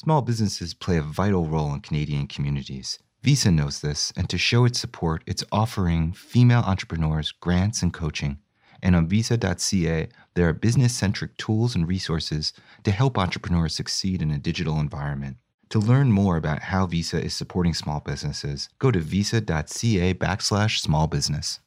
Small 0.00 0.22
businesses 0.22 0.74
play 0.74 0.96
a 0.96 1.02
vital 1.02 1.48
role 1.48 1.74
in 1.74 1.80
Canadian 1.80 2.28
communities. 2.28 3.00
Visa 3.24 3.50
knows 3.50 3.80
this, 3.80 4.12
and 4.16 4.30
to 4.30 4.38
show 4.38 4.64
its 4.64 4.78
support, 4.78 5.24
it's 5.26 5.42
offering 5.50 6.12
female 6.12 6.60
entrepreneurs 6.60 7.32
grants 7.32 7.82
and 7.82 7.92
coaching. 7.92 8.38
And 8.80 8.94
on 8.94 9.08
visa.ca, 9.08 10.08
there 10.34 10.48
are 10.48 10.52
business 10.52 10.94
centric 10.94 11.36
tools 11.36 11.74
and 11.74 11.88
resources 11.88 12.52
to 12.84 12.92
help 12.92 13.18
entrepreneurs 13.18 13.74
succeed 13.74 14.22
in 14.22 14.30
a 14.30 14.38
digital 14.38 14.78
environment. 14.78 15.38
To 15.70 15.80
learn 15.80 16.12
more 16.12 16.36
about 16.36 16.62
how 16.62 16.86
Visa 16.86 17.20
is 17.20 17.34
supporting 17.34 17.74
small 17.74 17.98
businesses, 17.98 18.68
go 18.78 18.92
to 18.92 19.00
visa.ca 19.00 20.14
backslash 20.14 20.78
small 20.78 21.08
business. 21.08 21.58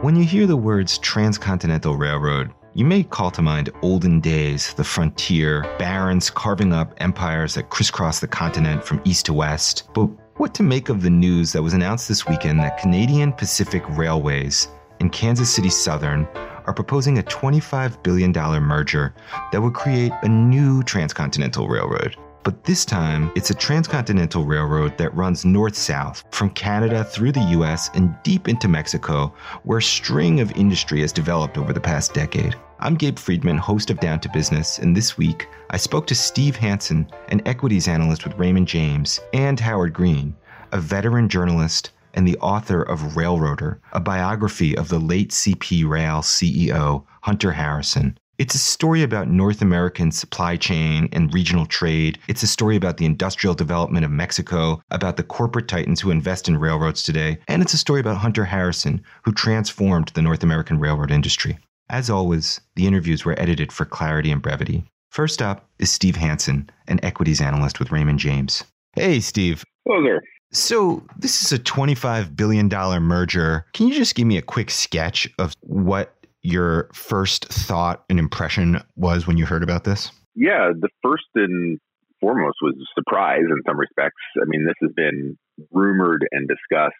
When 0.00 0.14
you 0.14 0.24
hear 0.24 0.46
the 0.46 0.56
words 0.56 0.98
transcontinental 0.98 1.96
railroad, 1.96 2.52
you 2.74 2.86
may 2.86 3.02
call 3.02 3.30
to 3.30 3.42
mind 3.42 3.68
olden 3.82 4.18
days, 4.18 4.72
the 4.74 4.84
frontier, 4.84 5.62
barons 5.78 6.30
carving 6.30 6.72
up 6.72 6.94
empires 6.98 7.54
that 7.54 7.68
crisscross 7.68 8.20
the 8.20 8.26
continent 8.26 8.82
from 8.82 9.02
east 9.04 9.26
to 9.26 9.34
west. 9.34 9.88
But 9.92 10.06
what 10.38 10.54
to 10.54 10.62
make 10.62 10.88
of 10.88 11.02
the 11.02 11.10
news 11.10 11.52
that 11.52 11.62
was 11.62 11.74
announced 11.74 12.08
this 12.08 12.26
weekend 12.26 12.60
that 12.60 12.78
Canadian 12.78 13.34
Pacific 13.34 13.82
Railways 13.90 14.68
and 15.00 15.12
Kansas 15.12 15.52
City 15.54 15.68
Southern 15.68 16.26
are 16.64 16.72
proposing 16.72 17.18
a 17.18 17.22
$25 17.22 18.02
billion 18.02 18.32
merger 18.32 19.14
that 19.50 19.60
would 19.60 19.74
create 19.74 20.12
a 20.22 20.28
new 20.28 20.82
transcontinental 20.84 21.68
railroad. 21.68 22.16
But 22.44 22.64
this 22.64 22.84
time, 22.84 23.30
it's 23.36 23.50
a 23.50 23.54
transcontinental 23.54 24.44
railroad 24.44 24.98
that 24.98 25.14
runs 25.14 25.44
north 25.44 25.76
south 25.76 26.24
from 26.32 26.50
Canada 26.50 27.04
through 27.04 27.30
the 27.30 27.50
US 27.58 27.88
and 27.94 28.16
deep 28.24 28.48
into 28.48 28.66
Mexico, 28.66 29.32
where 29.62 29.78
a 29.78 29.82
string 29.82 30.40
of 30.40 30.50
industry 30.52 31.02
has 31.02 31.12
developed 31.12 31.56
over 31.56 31.72
the 31.72 31.80
past 31.80 32.14
decade. 32.14 32.56
I'm 32.80 32.96
Gabe 32.96 33.18
Friedman, 33.18 33.58
host 33.58 33.90
of 33.90 34.00
Down 34.00 34.18
to 34.20 34.28
Business, 34.28 34.78
and 34.78 34.96
this 34.96 35.16
week 35.16 35.46
I 35.70 35.76
spoke 35.76 36.08
to 36.08 36.16
Steve 36.16 36.56
Hansen, 36.56 37.06
an 37.28 37.42
equities 37.46 37.86
analyst 37.86 38.24
with 38.24 38.36
Raymond 38.36 38.66
James, 38.66 39.20
and 39.32 39.60
Howard 39.60 39.92
Green, 39.92 40.34
a 40.72 40.80
veteran 40.80 41.28
journalist 41.28 41.92
and 42.14 42.26
the 42.26 42.38
author 42.38 42.82
of 42.82 43.16
Railroader, 43.16 43.80
a 43.92 44.00
biography 44.00 44.76
of 44.76 44.88
the 44.88 44.98
late 44.98 45.30
CP 45.30 45.88
Rail 45.88 46.18
CEO, 46.18 47.04
Hunter 47.22 47.52
Harrison. 47.52 48.18
It's 48.38 48.54
a 48.54 48.58
story 48.58 49.02
about 49.02 49.28
North 49.28 49.60
American 49.60 50.10
supply 50.10 50.56
chain 50.56 51.08
and 51.12 51.32
regional 51.34 51.66
trade. 51.66 52.18
It's 52.28 52.42
a 52.42 52.46
story 52.46 52.76
about 52.76 52.96
the 52.96 53.04
industrial 53.04 53.54
development 53.54 54.06
of 54.06 54.10
Mexico, 54.10 54.80
about 54.90 55.18
the 55.18 55.22
corporate 55.22 55.68
titans 55.68 56.00
who 56.00 56.10
invest 56.10 56.48
in 56.48 56.56
railroads 56.56 57.02
today, 57.02 57.38
and 57.46 57.60
it's 57.60 57.74
a 57.74 57.78
story 57.78 58.00
about 58.00 58.16
Hunter 58.16 58.46
Harrison, 58.46 59.04
who 59.24 59.32
transformed 59.32 60.08
the 60.14 60.22
North 60.22 60.42
American 60.42 60.80
railroad 60.80 61.10
industry. 61.10 61.58
As 61.90 62.08
always, 62.08 62.58
the 62.74 62.86
interviews 62.86 63.26
were 63.26 63.38
edited 63.38 63.70
for 63.70 63.84
clarity 63.84 64.30
and 64.30 64.40
brevity. 64.40 64.84
First 65.10 65.42
up 65.42 65.68
is 65.78 65.92
Steve 65.92 66.16
Hansen, 66.16 66.70
an 66.88 67.00
equities 67.04 67.42
analyst 67.42 67.78
with 67.78 67.92
Raymond 67.92 68.18
James. 68.18 68.64
Hey, 68.94 69.20
Steve. 69.20 69.62
Hello 69.84 70.02
there. 70.02 70.22
So, 70.52 71.06
this 71.18 71.42
is 71.42 71.52
a 71.52 71.58
$25 71.58 72.34
billion 72.34 72.68
merger. 73.02 73.66
Can 73.74 73.88
you 73.88 73.94
just 73.94 74.14
give 74.14 74.26
me 74.26 74.38
a 74.38 74.42
quick 74.42 74.70
sketch 74.70 75.28
of 75.38 75.54
what 75.60 76.14
your 76.42 76.90
first 76.92 77.46
thought 77.46 78.04
and 78.08 78.18
impression 78.18 78.82
was 78.96 79.26
when 79.26 79.38
you 79.38 79.46
heard 79.46 79.62
about 79.62 79.84
this? 79.84 80.10
Yeah, 80.34 80.72
the 80.78 80.88
first 81.02 81.28
and 81.34 81.78
foremost 82.20 82.56
was 82.62 82.74
surprise 82.94 83.44
in 83.44 83.62
some 83.66 83.78
respects. 83.78 84.22
I 84.40 84.44
mean, 84.46 84.64
this 84.64 84.78
has 84.80 84.92
been 84.94 85.36
rumored 85.70 86.26
and 86.32 86.48
discussed 86.48 86.94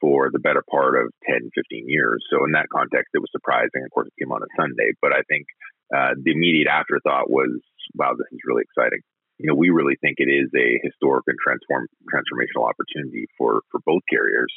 for 0.00 0.30
the 0.32 0.38
better 0.38 0.62
part 0.68 0.98
of 0.98 1.10
10, 1.30 1.50
15 1.54 1.84
years. 1.86 2.22
So, 2.30 2.44
in 2.44 2.52
that 2.52 2.66
context, 2.74 3.14
it 3.14 3.22
was 3.22 3.30
surprising. 3.30 3.86
Of 3.86 3.90
course, 3.94 4.08
it 4.08 4.18
came 4.20 4.32
on 4.32 4.42
a 4.42 4.50
Sunday, 4.58 4.92
but 5.00 5.12
I 5.12 5.22
think 5.30 5.46
uh, 5.94 6.18
the 6.20 6.32
immediate 6.32 6.68
afterthought 6.68 7.30
was, 7.30 7.62
wow, 7.94 8.12
this 8.18 8.26
is 8.32 8.40
really 8.44 8.66
exciting. 8.66 9.00
You 9.38 9.48
know, 9.48 9.54
we 9.54 9.70
really 9.70 9.96
think 10.02 10.16
it 10.18 10.30
is 10.30 10.50
a 10.54 10.78
historic 10.82 11.24
and 11.26 11.38
transform 11.38 11.86
transformational 12.10 12.68
opportunity 12.68 13.26
for 13.38 13.62
for 13.70 13.80
both 13.86 14.02
carriers, 14.10 14.52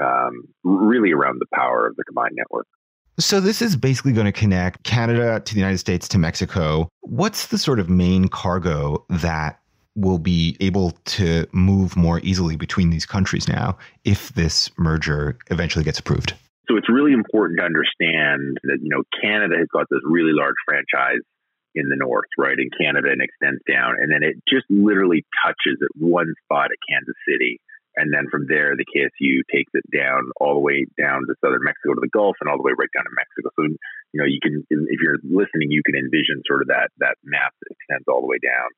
um, 0.00 0.48
really 0.62 1.12
around 1.12 1.40
the 1.40 1.50
power 1.52 1.86
of 1.86 1.96
the 1.96 2.04
combined 2.04 2.36
network. 2.36 2.68
So 3.18 3.38
this 3.40 3.62
is 3.62 3.76
basically 3.76 4.12
going 4.12 4.26
to 4.26 4.32
connect 4.32 4.82
Canada 4.82 5.38
to 5.38 5.54
the 5.54 5.60
United 5.60 5.78
States 5.78 6.08
to 6.08 6.18
Mexico. 6.18 6.88
What's 7.02 7.46
the 7.46 7.58
sort 7.58 7.78
of 7.78 7.88
main 7.88 8.26
cargo 8.26 9.04
that 9.08 9.60
will 9.94 10.18
be 10.18 10.56
able 10.58 10.90
to 11.04 11.46
move 11.52 11.96
more 11.96 12.18
easily 12.20 12.56
between 12.56 12.90
these 12.90 13.06
countries 13.06 13.46
now 13.46 13.78
if 14.04 14.30
this 14.30 14.68
merger 14.76 15.38
eventually 15.50 15.84
gets 15.84 16.00
approved? 16.00 16.34
So 16.68 16.76
it's 16.76 16.88
really 16.88 17.12
important 17.12 17.60
to 17.60 17.64
understand 17.64 18.58
that 18.64 18.78
you 18.82 18.88
know 18.88 19.04
Canada 19.22 19.58
has 19.58 19.68
got 19.72 19.86
this 19.90 20.00
really 20.04 20.32
large 20.32 20.56
franchise 20.66 21.22
in 21.76 21.88
the 21.88 21.96
north, 21.96 22.26
right? 22.36 22.58
In 22.58 22.70
Canada 22.80 23.10
and 23.12 23.20
extends 23.22 23.62
down, 23.68 23.94
and 24.00 24.10
then 24.10 24.24
it 24.24 24.42
just 24.48 24.66
literally 24.70 25.24
touches 25.44 25.78
at 25.82 25.90
one 25.94 26.34
spot 26.42 26.70
at 26.72 26.78
Kansas 26.88 27.14
City 27.28 27.60
and 27.96 28.12
then 28.12 28.26
from 28.30 28.46
there, 28.48 28.74
the 28.74 28.86
KSU 28.86 29.46
takes 29.50 29.70
it 29.74 29.86
down 29.90 30.30
all 30.40 30.54
the 30.54 30.64
way 30.64 30.86
down 30.98 31.22
to 31.26 31.34
southern 31.38 31.62
Mexico 31.62 31.94
to 31.94 32.02
the 32.02 32.10
Gulf, 32.10 32.36
and 32.40 32.50
all 32.50 32.58
the 32.58 32.66
way 32.66 32.74
right 32.74 32.90
down 32.90 33.06
to 33.06 33.14
Mexico. 33.14 33.54
So 33.54 33.62
you 34.14 34.18
know, 34.18 34.26
you 34.26 34.42
can, 34.42 34.66
if 34.70 34.98
you're 34.98 35.22
listening, 35.22 35.70
you 35.70 35.82
can 35.86 35.94
envision 35.94 36.42
sort 36.46 36.62
of 36.62 36.68
that 36.68 36.90
that 36.98 37.16
map 37.22 37.54
that 37.62 37.70
extends 37.70 38.06
all 38.10 38.20
the 38.20 38.30
way 38.30 38.42
down, 38.42 38.68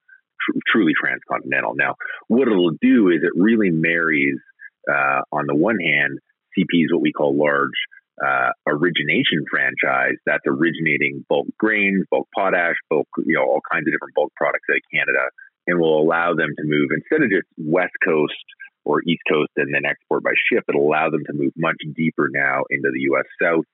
tr- 0.40 0.60
truly 0.68 0.92
transcontinental. 0.92 1.74
Now, 1.76 1.96
what 2.28 2.48
it'll 2.48 2.76
do 2.80 3.08
is 3.08 3.24
it 3.24 3.32
really 3.36 3.72
marries, 3.72 4.40
uh, 4.84 5.24
on 5.32 5.48
the 5.48 5.56
one 5.56 5.80
hand, 5.80 6.20
CP's 6.52 6.92
what 6.92 7.00
we 7.00 7.12
call 7.12 7.36
large 7.36 7.76
uh, 8.16 8.52
origination 8.66 9.44
franchise 9.50 10.16
that's 10.24 10.44
originating 10.48 11.24
bulk 11.28 11.48
grains, 11.58 12.04
bulk 12.10 12.28
potash, 12.34 12.76
bulk, 12.88 13.08
you 13.24 13.36
know, 13.36 13.44
all 13.44 13.60
kinds 13.70 13.84
of 13.88 13.92
different 13.92 14.14
bulk 14.14 14.32
products 14.36 14.64
out 14.70 14.76
of 14.76 14.88
Canada, 14.92 15.24
and 15.66 15.78
will 15.78 16.00
allow 16.00 16.32
them 16.34 16.52
to 16.56 16.64
move 16.64 16.88
instead 16.96 17.24
of 17.24 17.30
just 17.30 17.48
West 17.58 17.96
Coast 18.04 18.44
or 18.86 19.02
East 19.02 19.22
Coast 19.28 19.50
and 19.56 19.74
then 19.74 19.82
export 19.84 20.22
by 20.22 20.30
ship. 20.46 20.62
It'll 20.68 20.86
allow 20.86 21.10
them 21.10 21.26
to 21.26 21.34
move 21.34 21.52
much 21.58 21.76
deeper 21.94 22.30
now 22.30 22.62
into 22.70 22.88
the 22.94 23.02
U.S. 23.10 23.26
South 23.42 23.66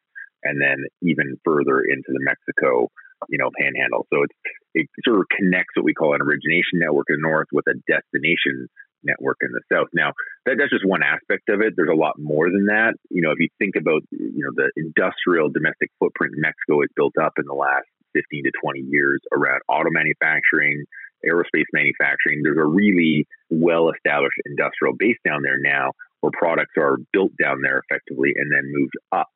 and 0.42 0.56
then 0.58 0.88
even 1.02 1.36
further 1.44 1.84
into 1.84 2.08
the 2.08 2.24
Mexico, 2.24 2.88
you 3.28 3.36
know, 3.36 3.50
panhandle. 3.52 4.08
So 4.08 4.24
it's, 4.24 4.34
it 4.74 4.88
sort 5.04 5.20
of 5.20 5.28
connects 5.28 5.76
what 5.76 5.84
we 5.84 5.92
call 5.92 6.16
an 6.16 6.22
origination 6.22 6.80
network 6.80 7.12
in 7.12 7.20
the 7.20 7.28
north 7.28 7.52
with 7.52 7.68
a 7.68 7.76
destination 7.86 8.66
network 9.04 9.36
in 9.42 9.52
the 9.52 9.60
south. 9.70 9.92
Now, 9.92 10.16
that, 10.46 10.56
that's 10.58 10.72
just 10.72 10.88
one 10.88 11.04
aspect 11.04 11.52
of 11.52 11.60
it. 11.60 11.74
There's 11.76 11.92
a 11.92 11.98
lot 11.98 12.16
more 12.18 12.48
than 12.48 12.72
that. 12.72 12.94
You 13.10 13.20
know, 13.20 13.30
if 13.30 13.38
you 13.38 13.52
think 13.60 13.76
about, 13.76 14.00
you 14.10 14.42
know, 14.42 14.56
the 14.56 14.72
industrial 14.80 15.52
domestic 15.52 15.92
footprint 16.00 16.40
Mexico 16.40 16.80
has 16.80 16.90
built 16.96 17.20
up 17.20 17.36
in 17.36 17.44
the 17.44 17.54
last 17.54 17.86
15 18.16 18.48
to 18.48 18.52
20 18.64 18.80
years 18.88 19.20
around 19.28 19.60
auto 19.68 19.90
manufacturing, 19.90 20.84
aerospace 21.26 21.68
manufacturing. 21.72 22.42
There's 22.42 22.58
a 22.58 22.66
really 22.66 23.26
well 23.50 23.90
established 23.90 24.38
industrial 24.46 24.94
base 24.98 25.18
down 25.24 25.42
there 25.42 25.58
now 25.60 25.92
where 26.20 26.32
products 26.32 26.74
are 26.78 26.96
built 27.12 27.32
down 27.40 27.60
there 27.62 27.82
effectively 27.82 28.32
and 28.36 28.50
then 28.50 28.72
moved 28.72 28.94
up 29.10 29.32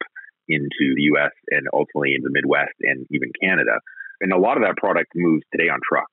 into 0.49 0.95
the 0.95 1.11
US 1.15 1.33
and 1.51 1.67
ultimately 1.73 2.15
into 2.15 2.29
the 2.29 2.33
Midwest 2.33 2.75
and 2.81 3.07
even 3.11 3.31
Canada. 3.43 3.81
And 4.21 4.33
a 4.33 4.39
lot 4.39 4.57
of 4.57 4.63
that 4.63 4.77
product 4.77 5.11
moves 5.15 5.43
today 5.53 5.69
on 5.69 5.81
truck. 5.83 6.11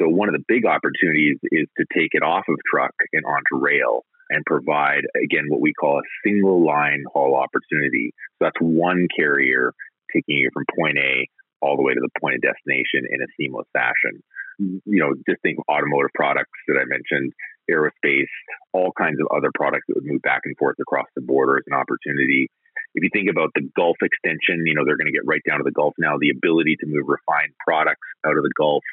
So 0.00 0.08
one 0.08 0.28
of 0.28 0.34
the 0.34 0.44
big 0.46 0.66
opportunities 0.66 1.38
is 1.50 1.66
to 1.78 1.86
take 1.92 2.12
it 2.12 2.22
off 2.22 2.44
of 2.48 2.56
truck 2.70 2.92
and 3.12 3.24
onto 3.24 3.64
rail 3.64 4.04
and 4.28 4.44
provide 4.44 5.08
again 5.16 5.46
what 5.48 5.60
we 5.60 5.72
call 5.72 5.98
a 5.98 6.08
single 6.26 6.64
line 6.64 7.04
haul 7.12 7.34
opportunity. 7.34 8.12
So 8.38 8.46
that's 8.46 8.60
one 8.60 9.08
carrier 9.16 9.72
taking 10.12 10.36
you 10.36 10.50
from 10.52 10.64
point 10.78 10.98
A 10.98 11.26
all 11.62 11.76
the 11.76 11.82
way 11.82 11.94
to 11.94 12.00
the 12.00 12.20
point 12.20 12.36
of 12.36 12.42
destination 12.42 13.08
in 13.08 13.22
a 13.22 13.30
seamless 13.40 13.66
fashion 13.72 14.22
you 14.58 15.00
know, 15.00 15.14
just 15.28 15.42
think 15.42 15.58
automotive 15.68 16.12
products 16.14 16.56
that 16.68 16.80
I 16.80 16.84
mentioned, 16.86 17.32
aerospace, 17.70 18.32
all 18.72 18.92
kinds 18.96 19.20
of 19.20 19.26
other 19.36 19.50
products 19.54 19.84
that 19.88 19.96
would 19.96 20.06
move 20.06 20.22
back 20.22 20.42
and 20.44 20.56
forth 20.56 20.76
across 20.80 21.06
the 21.14 21.22
border 21.22 21.58
as 21.58 21.64
an 21.66 21.74
opportunity. 21.74 22.48
If 22.94 23.04
you 23.04 23.10
think 23.12 23.28
about 23.28 23.50
the 23.54 23.68
Gulf 23.76 23.96
extension, 24.00 24.64
you 24.64 24.74
know, 24.74 24.84
they're 24.84 24.96
going 24.96 25.12
to 25.12 25.16
get 25.16 25.26
right 25.26 25.42
down 25.46 25.58
to 25.58 25.64
the 25.64 25.76
Gulf 25.76 25.94
now. 25.98 26.16
The 26.18 26.30
ability 26.30 26.76
to 26.80 26.86
move 26.86 27.04
refined 27.08 27.52
products 27.60 28.06
out 28.24 28.36
of 28.36 28.42
the 28.42 28.52
Gulf 28.56 28.84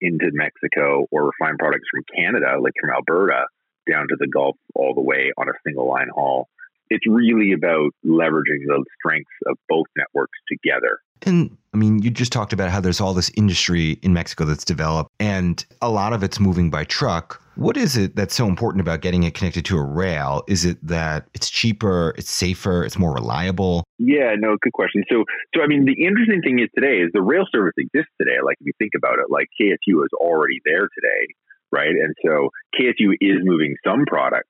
into 0.00 0.30
Mexico 0.32 1.04
or 1.10 1.28
refined 1.28 1.58
products 1.58 1.88
from 1.92 2.04
Canada, 2.16 2.56
like 2.60 2.72
from 2.80 2.90
Alberta, 2.90 3.44
down 3.90 4.08
to 4.08 4.16
the 4.18 4.28
Gulf 4.28 4.56
all 4.74 4.94
the 4.94 5.04
way 5.04 5.32
on 5.36 5.48
a 5.48 5.60
single 5.66 5.88
line 5.88 6.08
haul. 6.14 6.48
It's 6.88 7.06
really 7.06 7.52
about 7.52 7.92
leveraging 8.04 8.64
the 8.66 8.84
strengths 8.98 9.38
of 9.46 9.56
both 9.68 9.86
networks 9.96 10.38
together 10.48 10.98
and 11.22 11.56
I 11.72 11.76
mean, 11.76 12.02
you 12.02 12.10
just 12.10 12.32
talked 12.32 12.52
about 12.52 12.70
how 12.70 12.80
there's 12.80 13.00
all 13.00 13.14
this 13.14 13.30
industry 13.36 13.92
in 14.02 14.12
Mexico 14.12 14.44
that's 14.44 14.64
developed, 14.64 15.10
and 15.20 15.64
a 15.80 15.88
lot 15.88 16.12
of 16.12 16.22
it's 16.22 16.40
moving 16.40 16.68
by 16.68 16.84
truck. 16.84 17.40
What 17.54 17.76
is 17.76 17.96
it 17.96 18.16
that's 18.16 18.34
so 18.34 18.48
important 18.48 18.80
about 18.80 19.02
getting 19.02 19.22
it 19.22 19.34
connected 19.34 19.64
to 19.66 19.76
a 19.76 19.82
rail? 19.82 20.42
Is 20.48 20.64
it 20.64 20.84
that 20.86 21.28
it's 21.34 21.48
cheaper, 21.48 22.14
it's 22.16 22.30
safer, 22.30 22.84
it's 22.84 22.98
more 22.98 23.14
reliable? 23.14 23.84
Yeah, 23.98 24.34
no, 24.36 24.56
good 24.60 24.72
question. 24.72 25.04
So, 25.10 25.24
so 25.54 25.62
I 25.62 25.66
mean, 25.66 25.84
the 25.84 26.04
interesting 26.04 26.40
thing 26.42 26.58
is 26.58 26.68
today 26.74 27.02
is 27.02 27.10
the 27.12 27.22
rail 27.22 27.44
service 27.52 27.74
exists 27.76 28.10
today. 28.20 28.38
Like 28.44 28.56
if 28.60 28.66
you 28.66 28.72
think 28.78 28.92
about 28.96 29.18
it, 29.18 29.30
like 29.30 29.46
KSU 29.60 30.02
is 30.02 30.10
already 30.14 30.58
there 30.64 30.88
today, 30.88 31.34
right? 31.70 31.90
And 31.90 32.14
so 32.24 32.48
KSU 32.80 33.14
is 33.20 33.38
moving 33.42 33.76
some 33.84 34.06
products 34.06 34.48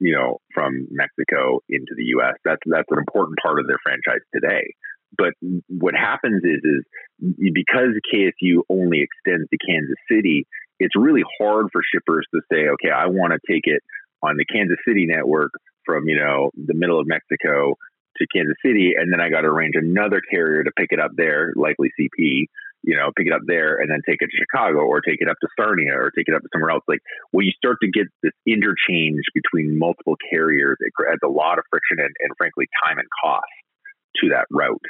you 0.00 0.14
know, 0.14 0.38
from 0.54 0.86
Mexico 0.90 1.58
into 1.68 1.94
the 1.96 2.04
U.S. 2.18 2.34
That's 2.44 2.62
that's 2.66 2.86
an 2.90 2.98
important 2.98 3.38
part 3.42 3.58
of 3.58 3.66
their 3.66 3.78
franchise 3.82 4.22
today. 4.32 4.74
But 5.18 5.34
what 5.66 5.94
happens 5.94 6.42
is, 6.44 6.62
is 6.62 7.52
because 7.52 7.98
KSU 8.14 8.62
only 8.70 9.02
extends 9.02 9.50
to 9.50 9.58
Kansas 9.58 9.98
City, 10.10 10.46
it's 10.78 10.94
really 10.96 11.24
hard 11.40 11.66
for 11.72 11.82
shippers 11.92 12.24
to 12.32 12.40
say, 12.50 12.68
okay, 12.78 12.94
I 12.94 13.06
want 13.06 13.32
to 13.34 13.40
take 13.52 13.64
it 13.64 13.82
on 14.22 14.36
the 14.36 14.44
Kansas 14.44 14.78
City 14.86 15.06
network 15.06 15.50
from, 15.84 16.08
you 16.08 16.16
know, 16.16 16.50
the 16.54 16.74
middle 16.74 17.00
of 17.00 17.06
Mexico 17.08 17.74
to 18.16 18.26
Kansas 18.34 18.56
City, 18.64 18.92
and 18.98 19.12
then 19.12 19.20
I 19.20 19.30
got 19.30 19.42
to 19.42 19.48
arrange 19.48 19.74
another 19.74 20.20
carrier 20.30 20.62
to 20.62 20.70
pick 20.76 20.88
it 20.90 21.00
up 21.00 21.12
there, 21.16 21.52
likely 21.56 21.90
CP, 21.98 22.46
you 22.82 22.96
know, 22.96 23.10
pick 23.16 23.26
it 23.26 23.32
up 23.32 23.42
there 23.46 23.78
and 23.78 23.90
then 23.90 24.02
take 24.06 24.22
it 24.22 24.30
to 24.30 24.38
Chicago 24.38 24.86
or 24.86 25.00
take 25.00 25.18
it 25.20 25.28
up 25.28 25.36
to 25.40 25.48
Sarnia 25.58 25.94
or 25.94 26.10
take 26.10 26.28
it 26.28 26.34
up 26.34 26.42
to 26.42 26.48
somewhere 26.52 26.70
else. 26.70 26.84
Like 26.86 27.00
when 27.30 27.46
you 27.46 27.52
start 27.52 27.78
to 27.82 27.90
get 27.90 28.06
this 28.22 28.32
interchange 28.46 29.22
between 29.34 29.78
multiple 29.78 30.16
carriers, 30.30 30.76
it 30.80 30.92
adds 31.10 31.22
a 31.24 31.28
lot 31.28 31.58
of 31.58 31.64
friction 31.70 31.98
and, 31.98 32.14
and 32.20 32.30
frankly, 32.38 32.66
time 32.82 32.98
and 32.98 33.08
cost 33.22 33.50
to 34.22 34.30
that 34.30 34.46
route. 34.50 34.82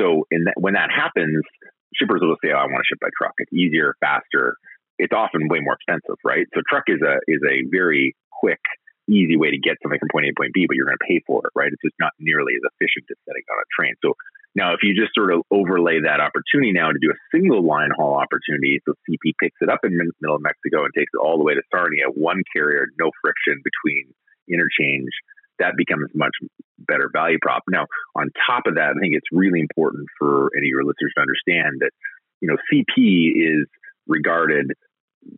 So 0.00 0.24
in 0.30 0.44
that, 0.48 0.56
when 0.56 0.72
that 0.74 0.88
happens, 0.88 1.44
shippers 1.92 2.24
will 2.24 2.40
say, 2.40 2.56
oh, 2.56 2.64
I 2.64 2.64
want 2.64 2.80
to 2.80 2.88
ship 2.88 3.00
by 3.00 3.12
truck. 3.12 3.36
It's 3.36 3.52
easier, 3.52 3.94
faster. 4.00 4.56
It's 4.96 5.12
often 5.12 5.48
way 5.48 5.60
more 5.60 5.76
expensive, 5.76 6.16
right? 6.24 6.48
So 6.56 6.64
truck 6.64 6.88
is 6.88 7.04
a, 7.04 7.20
is 7.28 7.44
a 7.44 7.68
very 7.68 8.16
quick 8.32 8.60
easy 9.08 9.36
way 9.36 9.50
to 9.50 9.58
get 9.58 9.74
something 9.82 9.98
from 9.98 10.08
point 10.08 10.26
A 10.26 10.30
to 10.30 10.38
point 10.38 10.54
B, 10.54 10.64
but 10.70 10.78
you're 10.78 10.86
going 10.86 10.96
to 10.96 11.08
pay 11.08 11.20
for 11.26 11.42
it, 11.42 11.52
right? 11.58 11.68
It's 11.68 11.82
just 11.82 11.98
not 11.98 12.14
nearly 12.22 12.54
as 12.54 12.62
efficient 12.62 13.10
as 13.10 13.18
setting 13.26 13.42
on 13.50 13.58
a 13.58 13.68
train. 13.74 13.94
So 14.00 14.14
now, 14.54 14.74
if 14.74 14.82
you 14.82 14.94
just 14.94 15.14
sort 15.14 15.34
of 15.34 15.42
overlay 15.50 16.02
that 16.02 16.18
opportunity 16.18 16.70
now 16.74 16.90
to 16.90 16.98
do 16.98 17.10
a 17.10 17.18
single 17.30 17.62
line 17.62 17.90
haul 17.94 18.18
opportunity, 18.18 18.78
so 18.86 18.94
CP 19.06 19.34
picks 19.38 19.58
it 19.62 19.70
up 19.70 19.82
in 19.82 19.94
middle 19.94 20.34
of 20.34 20.42
Mexico 20.42 20.82
and 20.86 20.94
takes 20.94 21.10
it 21.14 21.22
all 21.22 21.38
the 21.38 21.46
way 21.46 21.54
to 21.54 21.62
Sarnia, 21.70 22.10
one 22.10 22.42
carrier, 22.54 22.86
no 22.98 23.10
friction 23.22 23.62
between 23.62 24.10
interchange, 24.50 25.10
that 25.60 25.76
becomes 25.76 26.10
much 26.14 26.32
better 26.78 27.08
value 27.12 27.38
prop. 27.40 27.62
Now, 27.68 27.86
on 28.16 28.30
top 28.48 28.64
of 28.66 28.74
that, 28.74 28.96
I 28.96 28.98
think 28.98 29.14
it's 29.14 29.28
really 29.30 29.60
important 29.60 30.08
for 30.18 30.50
any 30.56 30.66
of 30.66 30.74
your 30.74 30.84
listeners 30.84 31.12
to 31.16 31.20
understand 31.22 31.80
that, 31.80 31.92
you 32.40 32.48
know, 32.48 32.56
CP 32.72 33.36
is 33.36 33.68
regarded, 34.08 34.72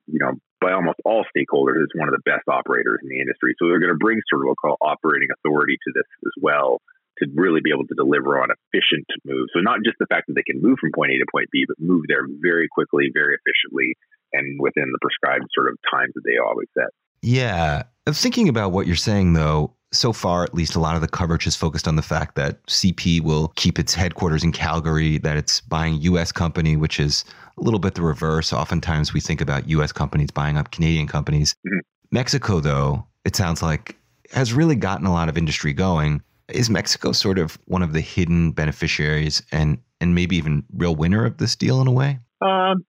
you 0.07 0.19
know, 0.19 0.39
by 0.63 0.73
almost 0.73 1.03
all 1.05 1.27
stakeholders 1.35 1.83
as 1.83 1.91
one 1.99 2.09
of 2.09 2.15
the 2.15 2.23
best 2.25 2.47
operators 2.47 3.03
in 3.03 3.11
the 3.11 3.19
industry. 3.19 3.55
So 3.59 3.67
they're 3.67 3.83
going 3.83 3.93
to 3.93 3.99
bring 3.99 4.23
sort 4.31 4.43
of 4.43 4.49
what 4.49 4.63
call 4.63 4.79
operating 4.81 5.29
authority 5.35 5.75
to 5.75 5.91
this 5.93 6.07
as 6.25 6.33
well 6.41 6.81
to 7.19 7.27
really 7.35 7.61
be 7.61 7.75
able 7.75 7.87
to 7.87 7.95
deliver 7.99 8.41
on 8.41 8.49
efficient 8.49 9.05
moves. 9.27 9.51
So 9.53 9.61
not 9.61 9.83
just 9.85 9.99
the 9.99 10.07
fact 10.07 10.29
that 10.29 10.35
they 10.39 10.47
can 10.47 10.63
move 10.63 10.79
from 10.81 10.95
point 10.95 11.13
A 11.13 11.19
to 11.19 11.27
point 11.31 11.51
B, 11.53 11.67
but 11.67 11.77
move 11.83 12.07
there 12.09 12.25
very 12.41 12.69
quickly, 12.71 13.11
very 13.13 13.37
efficiently, 13.37 13.99
and 14.33 14.59
within 14.63 14.87
the 14.95 14.99
prescribed 15.03 15.51
sort 15.53 15.69
of 15.69 15.79
times 15.93 16.15
that 16.15 16.23
they 16.25 16.39
always 16.39 16.69
set. 16.73 16.89
Yeah. 17.21 17.83
Thinking 18.09 18.49
about 18.49 18.73
what 18.73 18.87
you're 18.87 18.97
saying, 18.97 19.35
though, 19.35 19.75
so 19.93 20.13
far, 20.13 20.43
at 20.43 20.55
least, 20.55 20.75
a 20.75 20.81
lot 20.81 20.95
of 20.95 21.03
the 21.03 21.09
coverage 21.09 21.45
has 21.45 21.55
focused 21.55 21.87
on 21.87 21.97
the 21.97 22.03
fact 22.03 22.35
that 22.37 22.65
CP 22.67 23.21
will 23.21 23.49
keep 23.57 23.79
its 23.79 23.95
headquarters 23.95 24.43
in 24.43 24.51
Calgary, 24.51 25.19
that 25.19 25.37
it's 25.37 25.61
buying 25.61 26.01
U.S. 26.03 26.33
company, 26.33 26.77
which 26.77 26.99
is 26.99 27.25
a 27.59 27.63
little 27.63 27.79
bit 27.79 27.95
the 27.95 28.03
reverse. 28.03 28.53
Oftentimes, 28.53 29.13
we 29.13 29.21
think 29.21 29.41
about 29.41 29.69
U.S. 29.69 29.93
companies 29.93 30.31
buying 30.31 30.57
up 30.57 30.71
Canadian 30.71 31.07
companies. 31.07 31.55
Mm-hmm. 31.67 31.79
Mexico, 32.11 32.61
though, 32.61 33.07
it 33.25 33.37
sounds 33.37 33.63
like 33.63 33.97
has 34.33 34.53
really 34.53 34.77
gotten 34.77 35.07
a 35.07 35.13
lot 35.13 35.29
of 35.29 35.37
industry 35.37 35.73
going. 35.73 36.23
Is 36.49 36.71
Mexico 36.71 37.13
sort 37.13 37.39
of 37.39 37.59
one 37.67 37.83
of 37.83 37.93
the 37.93 38.01
hidden 38.01 38.53
beneficiaries 38.53 39.43
and 39.53 39.79
and 40.01 40.15
maybe 40.15 40.37
even 40.37 40.65
real 40.75 40.97
winner 40.97 41.25
of 41.25 41.39
this 41.39 41.55
deal 41.55 41.81
in 41.81 41.87
a 41.87 41.93
way? 41.93 42.19
Um, 42.41 42.85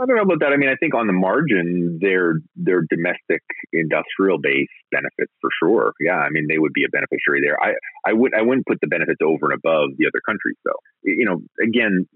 I 0.00 0.06
don't 0.06 0.16
know 0.16 0.22
about 0.22 0.40
that. 0.40 0.52
I 0.52 0.56
mean, 0.56 0.68
I 0.68 0.76
think 0.76 0.94
on 0.94 1.06
the 1.06 1.12
margin, 1.12 1.98
their 2.00 2.38
their 2.54 2.82
domestic 2.88 3.42
industrial 3.72 4.38
base 4.38 4.70
benefits 4.90 5.32
for 5.40 5.50
sure. 5.62 5.92
Yeah, 6.00 6.18
I 6.18 6.30
mean, 6.30 6.46
they 6.48 6.58
would 6.58 6.72
be 6.72 6.84
a 6.84 6.92
beneficiary 6.92 7.42
there. 7.42 7.58
I 7.58 7.74
I 8.06 8.12
would 8.12 8.34
I 8.34 8.42
wouldn't 8.42 8.66
put 8.66 8.78
the 8.80 8.86
benefits 8.86 9.18
over 9.24 9.50
and 9.50 9.58
above 9.58 9.98
the 9.98 10.06
other 10.06 10.22
countries, 10.24 10.56
though. 10.64 10.80
You 11.02 11.26
know, 11.26 11.38
again, 11.58 12.06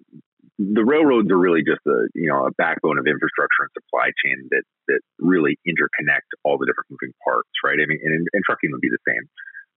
the 0.59 0.85
railroads 0.85 1.31
are 1.31 1.39
really 1.39 1.67
just 1.67 1.83
a 1.87 2.07
you 2.15 2.31
know 2.31 2.47
a 2.47 2.53
backbone 2.55 2.99
of 2.99 3.07
infrastructure 3.07 3.67
and 3.67 3.73
supply 3.75 4.15
chain 4.23 4.47
that 4.55 4.65
that 4.87 5.01
really 5.19 5.59
interconnect 5.67 6.31
all 6.45 6.59
the 6.59 6.67
different 6.67 6.91
moving 6.95 7.15
parts, 7.27 7.51
right? 7.65 7.79
I 7.83 7.87
mean, 7.87 7.99
and, 8.03 8.27
and 8.33 8.43
trucking 8.47 8.71
would 8.71 8.85
be 8.85 8.91
the 8.91 9.03
same 9.07 9.27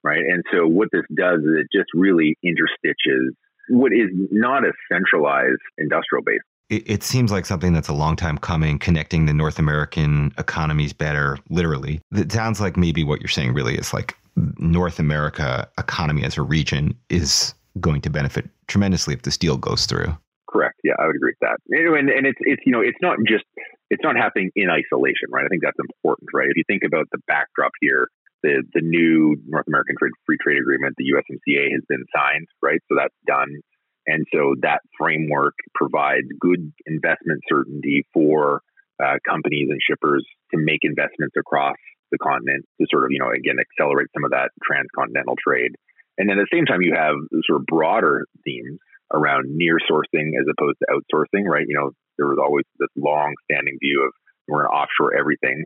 right? 0.05 0.21
And 0.21 0.43
so 0.53 0.67
what 0.67 0.89
this 0.93 1.01
does 1.09 1.39
is 1.41 1.65
it 1.65 1.67
just 1.73 1.89
really 1.95 2.37
interstitches 2.45 3.33
what 3.69 3.91
is 3.91 4.09
not 4.31 4.63
a 4.63 4.71
centralized 4.91 5.65
industrial 5.79 6.23
base. 6.23 6.45
It, 6.69 6.89
it, 6.89 7.03
seems 7.03 7.31
like 7.31 7.45
something 7.45 7.73
that's 7.73 7.87
a 7.87 7.93
long 7.93 8.15
time 8.15 8.37
coming, 8.37 8.79
connecting 8.79 9.27
the 9.27 9.33
North 9.33 9.59
American 9.59 10.33
economies 10.39 10.93
better, 10.93 11.37
literally. 11.49 12.01
It 12.11 12.31
sounds 12.31 12.59
like 12.59 12.75
maybe 12.75 13.03
what 13.03 13.21
you're 13.21 13.27
saying 13.29 13.53
really 13.53 13.75
is 13.75 13.93
like 13.93 14.17
North 14.57 14.99
America 14.99 15.67
economy 15.77 16.23
as 16.23 16.37
a 16.37 16.41
region 16.41 16.97
is 17.09 17.53
going 17.79 18.01
to 18.01 18.09
benefit 18.09 18.49
tremendously 18.67 19.13
if 19.13 19.21
this 19.21 19.37
deal 19.37 19.57
goes 19.57 19.85
through. 19.85 20.15
Correct. 20.49 20.79
Yeah, 20.83 20.93
I 20.99 21.07
would 21.07 21.15
agree 21.15 21.33
with 21.35 21.43
that. 21.43 21.57
And, 21.69 22.09
and 22.09 22.25
it's 22.25 22.39
it's 22.41 22.61
you 22.65 22.71
know 22.71 22.81
it's 22.81 22.97
not 23.01 23.17
just 23.27 23.43
it's 23.89 24.03
not 24.03 24.15
happening 24.15 24.51
in 24.55 24.69
isolation, 24.69 25.29
right? 25.29 25.45
I 25.45 25.49
think 25.49 25.61
that's 25.63 25.79
important, 25.79 26.29
right? 26.33 26.47
If 26.47 26.57
you 26.57 26.63
think 26.67 26.83
about 26.85 27.07
the 27.11 27.19
backdrop 27.27 27.71
here, 27.81 28.07
the 28.43 28.63
the 28.73 28.81
new 28.81 29.35
North 29.47 29.67
American 29.67 29.95
Trade, 29.99 30.11
Free 30.25 30.37
Trade 30.41 30.57
Agreement, 30.57 30.95
the 30.97 31.11
USMCA, 31.11 31.71
has 31.71 31.83
been 31.87 32.05
signed, 32.15 32.47
right? 32.61 32.79
So 32.87 32.95
that's 32.97 33.15
done, 33.27 33.61
and 34.07 34.25
so 34.33 34.55
that 34.61 34.81
framework 34.97 35.55
provides 35.73 36.27
good 36.39 36.71
investment 36.85 37.41
certainty 37.49 38.05
for 38.13 38.61
uh, 39.03 39.17
companies 39.27 39.67
and 39.69 39.79
shippers 39.81 40.25
to 40.51 40.57
make 40.57 40.79
investments 40.83 41.35
across 41.37 41.75
the 42.11 42.17
continent 42.17 42.65
to 42.79 42.87
sort 42.91 43.05
of 43.05 43.11
you 43.11 43.19
know 43.19 43.31
again 43.31 43.57
accelerate 43.59 44.07
some 44.13 44.23
of 44.23 44.31
that 44.31 44.49
transcontinental 44.63 45.35
trade. 45.41 45.73
And 46.17 46.29
then 46.29 46.39
at 46.39 46.47
the 46.47 46.55
same 46.55 46.65
time, 46.65 46.81
you 46.81 46.95
have 46.95 47.15
sort 47.43 47.59
of 47.59 47.65
broader 47.67 48.23
themes 48.45 48.79
around 49.11 49.51
near 49.51 49.77
sourcing 49.83 50.31
as 50.39 50.47
opposed 50.47 50.79
to 50.79 50.87
outsourcing, 50.87 51.43
right? 51.43 51.65
You 51.67 51.75
know, 51.75 51.91
there 52.17 52.27
was 52.27 52.39
always 52.39 52.63
this 52.79 52.89
long 52.95 53.35
standing 53.43 53.77
view 53.83 54.07
of 54.07 54.13
we're 54.47 54.63
going 54.63 54.71
to 54.71 54.77
offshore 54.79 55.17
everything 55.17 55.65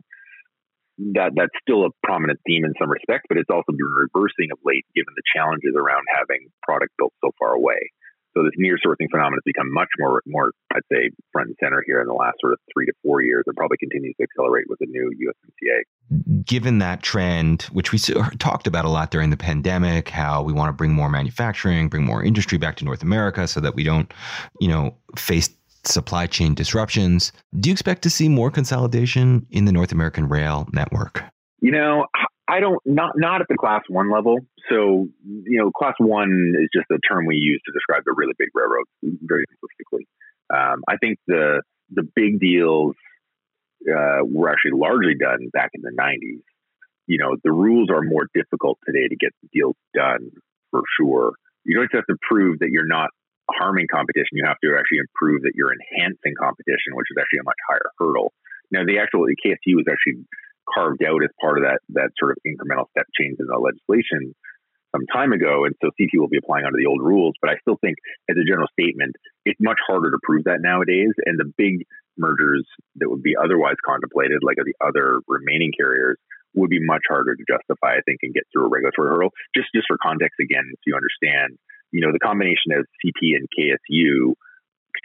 that 1.16 1.32
that's 1.32 1.54
still 1.62 1.86
a 1.88 1.92
prominent 2.04 2.40
theme 2.44 2.64
in 2.64 2.74
some 2.76 2.90
respect, 2.90 3.24
but 3.28 3.38
it's 3.38 3.48
also 3.48 3.72
been 3.72 3.88
reversing 3.88 4.52
of 4.52 4.58
late 4.64 4.84
given 4.92 5.12
the 5.16 5.24
challenges 5.32 5.72
around 5.72 6.04
having 6.12 6.52
product 6.62 6.92
built 6.98 7.14
so 7.24 7.32
far 7.38 7.56
away. 7.56 7.78
So 8.36 8.44
this 8.44 8.52
near 8.56 8.76
sourcing 8.76 9.10
phenomenon 9.10 9.38
has 9.38 9.44
become 9.44 9.72
much 9.72 9.88
more, 9.98 10.22
more 10.26 10.52
I'd 10.72 10.82
say, 10.90 11.10
front 11.32 11.48
and 11.48 11.56
center 11.62 11.82
here 11.86 12.00
in 12.00 12.06
the 12.06 12.14
last 12.14 12.36
sort 12.40 12.52
of 12.52 12.58
three 12.72 12.86
to 12.86 12.92
four 13.02 13.22
years, 13.22 13.44
and 13.46 13.56
probably 13.56 13.76
continues 13.78 14.14
to 14.18 14.22
accelerate 14.22 14.66
with 14.68 14.78
the 14.78 14.86
new 14.86 15.10
USMCA. 15.26 16.44
Given 16.44 16.78
that 16.78 17.02
trend, 17.02 17.62
which 17.72 17.92
we 17.92 17.98
talked 18.38 18.66
about 18.66 18.84
a 18.84 18.88
lot 18.88 19.10
during 19.10 19.30
the 19.30 19.36
pandemic, 19.36 20.08
how 20.08 20.42
we 20.42 20.52
want 20.52 20.68
to 20.68 20.72
bring 20.72 20.92
more 20.92 21.08
manufacturing, 21.08 21.88
bring 21.88 22.04
more 22.04 22.22
industry 22.22 22.58
back 22.58 22.76
to 22.76 22.84
North 22.84 23.02
America, 23.02 23.48
so 23.48 23.60
that 23.60 23.74
we 23.74 23.82
don't, 23.82 24.12
you 24.60 24.68
know, 24.68 24.96
face 25.16 25.50
supply 25.84 26.26
chain 26.26 26.54
disruptions. 26.54 27.32
Do 27.58 27.68
you 27.68 27.72
expect 27.72 28.02
to 28.02 28.10
see 28.10 28.28
more 28.28 28.50
consolidation 28.50 29.46
in 29.50 29.64
the 29.64 29.72
North 29.72 29.92
American 29.92 30.28
rail 30.28 30.68
network? 30.72 31.24
You 31.60 31.72
know, 31.72 32.06
I 32.50 32.60
don't 32.60 32.80
not 32.84 33.12
not 33.16 33.40
at 33.40 33.46
the 33.48 33.56
class 33.56 33.82
one 33.88 34.10
level. 34.10 34.38
So 34.68 35.08
you 35.24 35.58
know, 35.58 35.70
class 35.70 35.94
one 35.98 36.54
is 36.60 36.68
just 36.74 36.90
a 36.90 36.98
term 37.06 37.26
we 37.26 37.36
use 37.36 37.60
to 37.66 37.72
describe 37.72 38.02
the 38.04 38.12
really 38.16 38.34
big 38.38 38.48
railroads, 38.54 38.90
very 39.22 39.44
simplistically. 39.46 40.04
Um, 40.52 40.82
I 40.88 40.96
think 40.96 41.18
the 41.26 41.62
the 41.90 42.02
big 42.02 42.40
deals 42.40 42.96
uh, 43.86 44.26
were 44.26 44.50
actually 44.50 44.74
largely 44.74 45.14
done 45.14 45.48
back 45.52 45.70
in 45.74 45.82
the 45.82 45.94
'90s. 45.94 46.42
You 47.06 47.18
know, 47.18 47.36
the 47.42 47.52
rules 47.52 47.88
are 47.90 48.02
more 48.02 48.26
difficult 48.34 48.78
today 48.84 49.06
to 49.08 49.16
get 49.16 49.30
the 49.42 49.48
deals 49.52 49.76
done 49.94 50.30
for 50.70 50.82
sure. 50.98 51.32
You 51.64 51.76
don't 51.76 51.90
have 51.92 52.06
to 52.06 52.16
prove 52.28 52.60
that 52.60 52.70
you're 52.70 52.86
not 52.86 53.10
harming 53.50 53.86
competition, 53.90 54.38
you 54.38 54.46
have 54.46 54.58
to 54.62 54.78
actually 54.78 55.02
improve 55.02 55.42
that 55.42 55.52
you're 55.54 55.74
enhancing 55.74 56.34
competition, 56.38 56.94
which 56.94 57.10
is 57.10 57.18
actually 57.18 57.42
a 57.42 57.48
much 57.50 57.58
higher 57.68 57.90
hurdle. 57.98 58.32
Now, 58.70 58.86
the 58.86 58.98
actual 59.02 59.26
the 59.26 59.34
KSU 59.34 59.74
was 59.74 59.86
actually 59.90 60.22
carved 60.72 61.02
out 61.02 61.22
as 61.22 61.30
part 61.40 61.58
of 61.58 61.64
that 61.64 61.80
that 61.90 62.10
sort 62.18 62.32
of 62.32 62.38
incremental 62.46 62.88
step 62.90 63.06
change 63.18 63.36
in 63.38 63.46
the 63.46 63.58
legislation 63.58 64.34
some 64.94 65.06
time 65.06 65.32
ago, 65.32 65.64
and 65.64 65.74
so 65.80 65.90
CP 65.94 66.18
will 66.18 66.28
be 66.28 66.38
applying 66.38 66.66
under 66.66 66.78
the 66.78 66.86
old 66.86 67.02
rules. 67.02 67.34
But 67.40 67.50
I 67.50 67.56
still 67.62 67.78
think, 67.80 67.96
as 68.28 68.36
a 68.36 68.46
general 68.46 68.66
statement, 68.74 69.14
it's 69.44 69.60
much 69.60 69.78
harder 69.86 70.10
to 70.10 70.18
prove 70.22 70.44
that 70.44 70.60
nowadays. 70.60 71.14
And 71.26 71.38
the 71.38 71.50
big 71.56 71.86
mergers 72.18 72.66
that 72.96 73.08
would 73.08 73.22
be 73.22 73.36
otherwise 73.38 73.78
contemplated, 73.86 74.42
like 74.42 74.56
the 74.58 74.74
other 74.84 75.20
remaining 75.28 75.72
carriers, 75.76 76.18
would 76.54 76.70
be 76.70 76.82
much 76.82 77.02
harder 77.08 77.36
to 77.36 77.44
justify, 77.46 77.98
I 77.98 78.02
think, 78.04 78.20
and 78.22 78.34
get 78.34 78.42
through 78.52 78.66
a 78.66 78.68
regulatory 78.68 79.10
hurdle. 79.10 79.30
Just 79.54 79.68
just 79.74 79.86
for 79.86 79.96
context, 80.02 80.42
again, 80.42 80.66
if 80.74 80.80
you 80.86 80.98
understand, 80.98 81.58
you 81.92 82.02
know, 82.02 82.12
the 82.12 82.22
combination 82.22 82.74
of 82.74 82.86
CP 82.98 83.38
and 83.38 83.46
KSU 83.54 84.34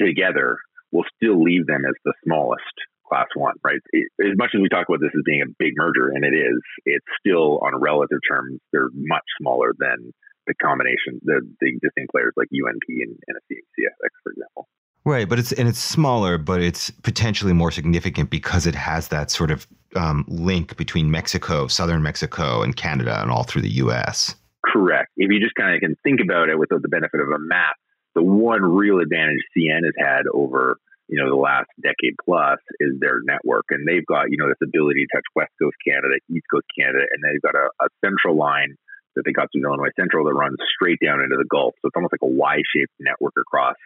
together 0.01 0.57
will 0.91 1.05
still 1.15 1.41
leave 1.41 1.67
them 1.67 1.85
as 1.85 1.93
the 2.03 2.13
smallest 2.23 2.73
class 3.07 3.27
one, 3.35 3.55
right? 3.63 3.79
It, 3.91 4.07
as 4.19 4.37
much 4.37 4.51
as 4.53 4.61
we 4.61 4.69
talk 4.69 4.87
about 4.87 5.01
this 5.01 5.11
as 5.15 5.21
being 5.25 5.41
a 5.41 5.49
big 5.59 5.73
merger, 5.75 6.09
and 6.09 6.23
it 6.23 6.35
is, 6.35 6.59
it's 6.85 7.05
still 7.19 7.59
on 7.59 7.79
relative 7.79 8.19
terms, 8.27 8.59
they're 8.71 8.89
much 8.93 9.23
smaller 9.39 9.73
than 9.77 10.13
the 10.47 10.53
combination, 10.55 11.19
the, 11.23 11.41
the 11.59 11.67
existing 11.69 12.07
players 12.11 12.33
like 12.37 12.47
UNP 12.53 12.85
and, 12.87 13.17
and 13.27 13.37
CSX, 13.49 14.11
for 14.23 14.31
example. 14.31 14.67
Right, 15.05 15.29
but 15.29 15.37
it's 15.37 15.51
and 15.51 15.69
it's 15.69 15.79
smaller, 15.79 16.39
but 16.39 16.61
it's 16.61 16.89
potentially 16.89 17.53
more 17.53 17.69
significant 17.69 18.31
because 18.31 18.65
it 18.65 18.73
has 18.73 19.09
that 19.09 19.29
sort 19.29 19.51
of 19.51 19.67
um, 19.95 20.25
link 20.27 20.75
between 20.77 21.11
Mexico, 21.11 21.67
southern 21.67 22.01
Mexico, 22.01 22.63
and 22.63 22.75
Canada, 22.75 23.21
and 23.21 23.29
all 23.29 23.43
through 23.43 23.61
the 23.61 23.69
U.S. 23.85 24.35
Correct. 24.65 25.11
If 25.15 25.29
you 25.29 25.39
just 25.39 25.53
kind 25.53 25.75
of 25.75 25.79
can 25.79 25.95
think 26.03 26.21
about 26.23 26.49
it 26.49 26.57
without 26.57 26.81
the 26.81 26.87
benefit 26.87 27.19
of 27.21 27.27
a 27.27 27.37
map, 27.37 27.75
The 28.15 28.23
one 28.23 28.63
real 28.63 28.99
advantage 28.99 29.41
CN 29.55 29.83
has 29.83 29.93
had 29.97 30.23
over 30.33 30.77
you 31.07 31.21
know 31.21 31.29
the 31.29 31.37
last 31.37 31.69
decade 31.81 32.17
plus 32.23 32.59
is 32.79 32.97
their 32.99 33.21
network, 33.23 33.65
and 33.69 33.87
they've 33.87 34.05
got 34.05 34.29
you 34.29 34.37
know 34.37 34.49
this 34.49 34.61
ability 34.63 35.05
to 35.05 35.11
touch 35.17 35.27
West 35.35 35.53
Coast 35.61 35.77
Canada, 35.85 36.17
East 36.29 36.45
Coast 36.49 36.65
Canada, 36.73 37.05
and 37.05 37.21
they've 37.21 37.41
got 37.41 37.55
a, 37.55 37.69
a 37.83 37.87
central 38.03 38.37
line 38.37 38.75
that 39.15 39.23
they 39.23 39.31
got 39.31 39.47
through 39.51 39.63
Illinois 39.63 39.93
Central 39.95 40.25
that 40.25 40.33
runs 40.33 40.57
straight 40.75 40.99
down 40.99 41.21
into 41.23 41.37
the 41.37 41.47
Gulf. 41.47 41.75
So 41.79 41.87
it's 41.87 41.95
almost 41.95 42.11
like 42.11 42.25
a 42.25 42.31
Y-shaped 42.31 42.95
network 42.99 43.33
across 43.39 43.79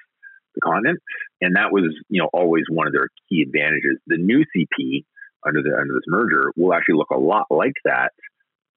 the 0.55 0.61
continent, 0.61 0.99
and 1.41 1.55
that 1.55 1.71
was 1.71 1.91
you 2.09 2.21
know 2.21 2.29
always 2.33 2.63
one 2.71 2.87
of 2.87 2.93
their 2.93 3.09
key 3.27 3.43
advantages. 3.43 3.99
The 4.07 4.17
new 4.17 4.47
CP 4.47 5.03
under 5.45 5.61
the 5.61 5.75
under 5.75 5.93
this 5.93 6.07
merger 6.07 6.51
will 6.55 6.73
actually 6.73 6.97
look 6.97 7.11
a 7.11 7.19
lot 7.19 7.51
like 7.51 7.77
that, 7.85 8.15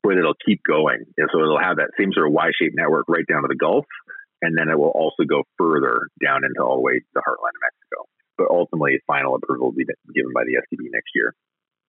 but 0.02 0.18
it'll 0.18 0.38
keep 0.44 0.60
going. 0.66 1.06
And 1.16 1.28
so 1.32 1.38
it'll 1.40 1.62
have 1.62 1.78
that 1.78 1.94
same 1.98 2.12
sort 2.12 2.26
of 2.26 2.32
Y-shaped 2.32 2.74
network 2.74 3.06
right 3.08 3.26
down 3.26 3.42
to 3.42 3.48
the 3.48 3.58
Gulf, 3.58 3.86
and 4.42 4.58
then 4.58 4.68
it 4.68 4.78
will 4.78 4.94
also 4.94 5.22
go 5.22 5.46
further 5.58 6.10
down 6.18 6.44
into 6.44 6.60
all 6.60 6.76
the 6.76 6.82
way 6.82 6.98
to 6.98 7.10
the 7.14 7.22
heartland 7.22 7.54
of 7.54 7.62
Mexico. 7.62 8.11
But 8.42 8.54
ultimately, 8.54 8.98
final 9.06 9.36
approval 9.36 9.68
will 9.68 9.72
be 9.72 9.84
given 10.14 10.32
by 10.34 10.42
the 10.44 10.54
STB 10.54 10.88
next 10.92 11.10
year 11.14 11.34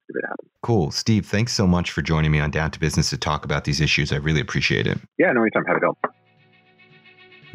if 0.10 0.16
it 0.16 0.24
happens. 0.28 0.52
Cool. 0.62 0.92
Steve, 0.92 1.26
thanks 1.26 1.54
so 1.54 1.66
much 1.66 1.90
for 1.90 2.02
joining 2.04 2.32
me 2.32 2.40
on 2.40 2.52
Down 2.52 2.70
to 2.72 2.80
Business 2.80 3.10
to 3.10 3.18
talk 3.18 3.44
about 3.44 3.64
these 3.64 3.82
issues. 3.82 4.12
I 4.12 4.18
really 4.18 4.42
appreciate 4.42 4.86
it. 4.86 5.00
Yeah, 5.18 5.32
no 5.32 5.42
anytime. 5.42 5.66
Have 5.66 5.78
a 5.78 5.80
help. 5.80 5.98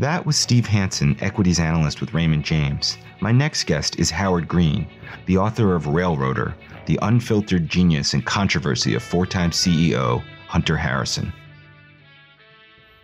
That 0.01 0.27
was 0.27 0.37
Steve 0.37 0.67
Hansen, 0.67 1.17
equities 1.21 1.61
analyst 1.61 2.01
with 2.01 2.13
Raymond 2.13 2.45
James. 2.45 2.99
My 3.21 3.31
next 3.31 3.65
guest 3.65 3.99
is 4.01 4.11
Howard 4.11 4.49
Green, 4.49 4.89
the 5.27 5.37
author 5.37 5.75
of 5.75 5.87
Railroader, 5.87 6.55
the 6.87 6.99
unfiltered 7.03 7.69
genius 7.69 8.15
and 8.15 8.25
controversy 8.25 8.95
of 8.95 9.03
four 9.03 9.27
time 9.27 9.51
CEO 9.51 10.25
Hunter 10.49 10.77
Harrison. 10.77 11.33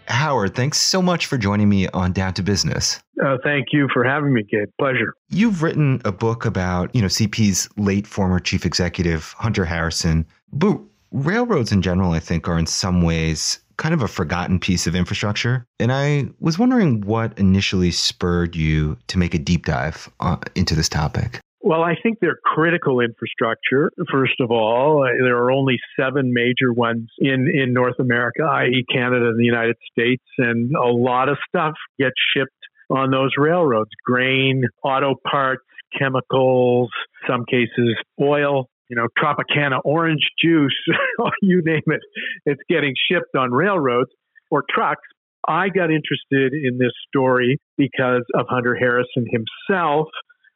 Howard, 0.07 0.55
thanks 0.55 0.79
so 0.79 1.01
much 1.01 1.27
for 1.27 1.39
joining 1.39 1.69
me 1.69 1.89
on 1.89 2.13
Down 2.13 2.35
to 2.35 2.43
Business. 2.43 3.01
Uh, 3.25 3.37
thank 3.43 3.67
you 3.73 3.89
for 3.93 4.05
having 4.05 4.33
me, 4.33 4.43
Gabe. 4.43 4.69
Pleasure. 4.79 5.15
You've 5.31 5.63
written 5.63 6.01
a 6.05 6.13
book 6.13 6.45
about, 6.45 6.95
you 6.95 7.01
know, 7.01 7.09
CP's 7.09 7.69
late 7.77 8.07
former 8.07 8.39
chief 8.39 8.67
executive, 8.67 9.35
Hunter 9.39 9.65
Harrison. 9.65 10.27
But 10.53 10.79
railroads 11.13 11.73
in 11.73 11.83
general, 11.83 12.13
I 12.13 12.21
think, 12.21 12.49
are 12.49 12.59
in 12.59 12.67
some 12.67 13.03
ways 13.03 13.61
kind 13.77 13.95
of 13.95 14.03
a 14.03 14.09
forgotten 14.09 14.59
piece 14.59 14.87
of 14.87 14.95
infrastructure. 14.95 15.67
And 15.81 15.93
I 15.93 16.29
was 16.39 16.59
wondering 16.59 17.01
what 17.03 17.37
initially 17.39 17.91
spurred 17.91 18.55
you 18.55 18.97
to 19.09 19.19
make 19.19 19.35
a 19.35 19.39
deep 19.39 19.67
dive 19.67 20.09
uh, 20.21 20.37
into 20.55 20.75
this 20.75 20.89
topic. 20.89 21.41
Well, 21.65 21.83
I 21.83 21.95
think 22.03 22.19
they're 22.21 22.37
critical 22.45 23.01
infrastructure. 23.01 23.91
First 24.13 24.35
of 24.39 24.51
all, 24.51 25.03
uh, 25.03 25.25
there 25.25 25.39
are 25.39 25.51
only 25.51 25.79
seven 25.99 26.35
major 26.35 26.75
ones 26.75 27.09
in, 27.19 27.49
in 27.49 27.73
North 27.73 27.99
America, 27.99 28.43
i.e., 28.43 28.85
Canada 28.93 29.29
and 29.29 29.41
the 29.41 29.47
United 29.47 29.77
States, 29.91 30.23
and 30.37 30.71
a 30.77 30.89
lot 30.89 31.31
of 31.31 31.39
stuff 31.49 31.73
gets 31.99 32.13
shipped 32.37 32.51
on 32.91 33.11
those 33.11 33.31
railroads 33.39 33.89
grain, 34.05 34.65
auto 34.85 35.15
parts, 35.27 35.65
chemicals, 35.99 36.91
some 37.27 37.47
cases 37.47 37.97
oil, 38.21 38.69
you 38.91 38.97
know, 38.97 39.07
Tropicana 39.19 39.81
orange 39.87 40.29
juice, 40.39 40.77
you 41.41 41.63
name 41.65 41.81
it. 41.87 42.01
It's 42.45 42.61
getting 42.69 42.93
shipped 43.11 43.35
on 43.39 43.53
railroads 43.53 44.11
or 44.51 44.65
trucks. 44.71 45.09
I 45.49 45.71
got 45.71 45.89
interested 45.91 46.53
in 46.53 46.77
this 46.77 46.93
story 47.09 47.59
because 47.79 48.25
of 48.35 48.45
Hunter 48.51 48.75
Harrison 48.75 49.25
himself 49.31 50.09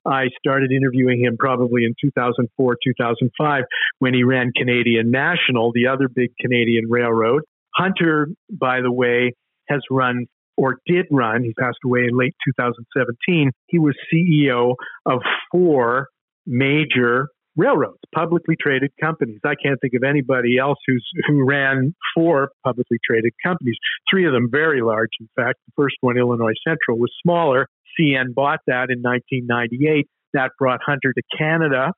I 0.06 0.26
started 0.38 0.70
interviewing 0.72 1.20
him 1.22 1.36
probably 1.38 1.84
in 1.84 1.94
2004, 2.00 2.76
2005 2.82 3.64
when 3.98 4.14
he 4.14 4.24
ran 4.24 4.52
Canadian 4.56 5.10
National, 5.10 5.72
the 5.72 5.88
other 5.88 6.08
big 6.08 6.30
Canadian 6.40 6.84
railroad. 6.88 7.42
Hunter, 7.74 8.28
by 8.50 8.80
the 8.80 8.92
way, 8.92 9.34
has 9.68 9.80
run 9.90 10.26
or 10.56 10.78
did 10.86 11.06
run, 11.12 11.44
he 11.44 11.54
passed 11.54 11.78
away 11.84 12.00
in 12.00 12.18
late 12.18 12.34
2017. 12.44 13.52
He 13.68 13.78
was 13.78 13.94
CEO 14.12 14.74
of 15.06 15.20
four 15.52 16.08
major 16.46 17.28
railroads, 17.56 17.98
publicly 18.14 18.56
traded 18.60 18.90
companies. 19.00 19.38
I 19.44 19.54
can't 19.62 19.78
think 19.80 19.94
of 19.94 20.02
anybody 20.02 20.58
else 20.58 20.78
who's 20.86 21.06
who 21.26 21.44
ran 21.44 21.94
four 22.14 22.50
publicly 22.64 22.98
traded 23.04 23.32
companies. 23.44 23.76
Three 24.10 24.26
of 24.26 24.32
them 24.32 24.48
very 24.50 24.80
large. 24.80 25.10
In 25.20 25.28
fact, 25.36 25.58
the 25.66 25.72
first 25.76 25.96
one, 26.00 26.18
Illinois 26.18 26.54
Central, 26.66 26.98
was 26.98 27.12
smaller. 27.22 27.68
CN 27.98 28.34
bought 28.34 28.60
that 28.66 28.90
in 28.90 29.02
1998. 29.02 30.06
That 30.34 30.50
brought 30.58 30.80
Hunter 30.84 31.12
to 31.12 31.22
Canada, 31.36 31.92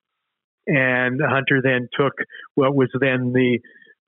and 0.67 1.21
Hunter 1.21 1.61
then 1.63 1.89
took 1.99 2.13
what 2.55 2.75
was 2.75 2.89
then 3.01 3.33
the 3.33 3.59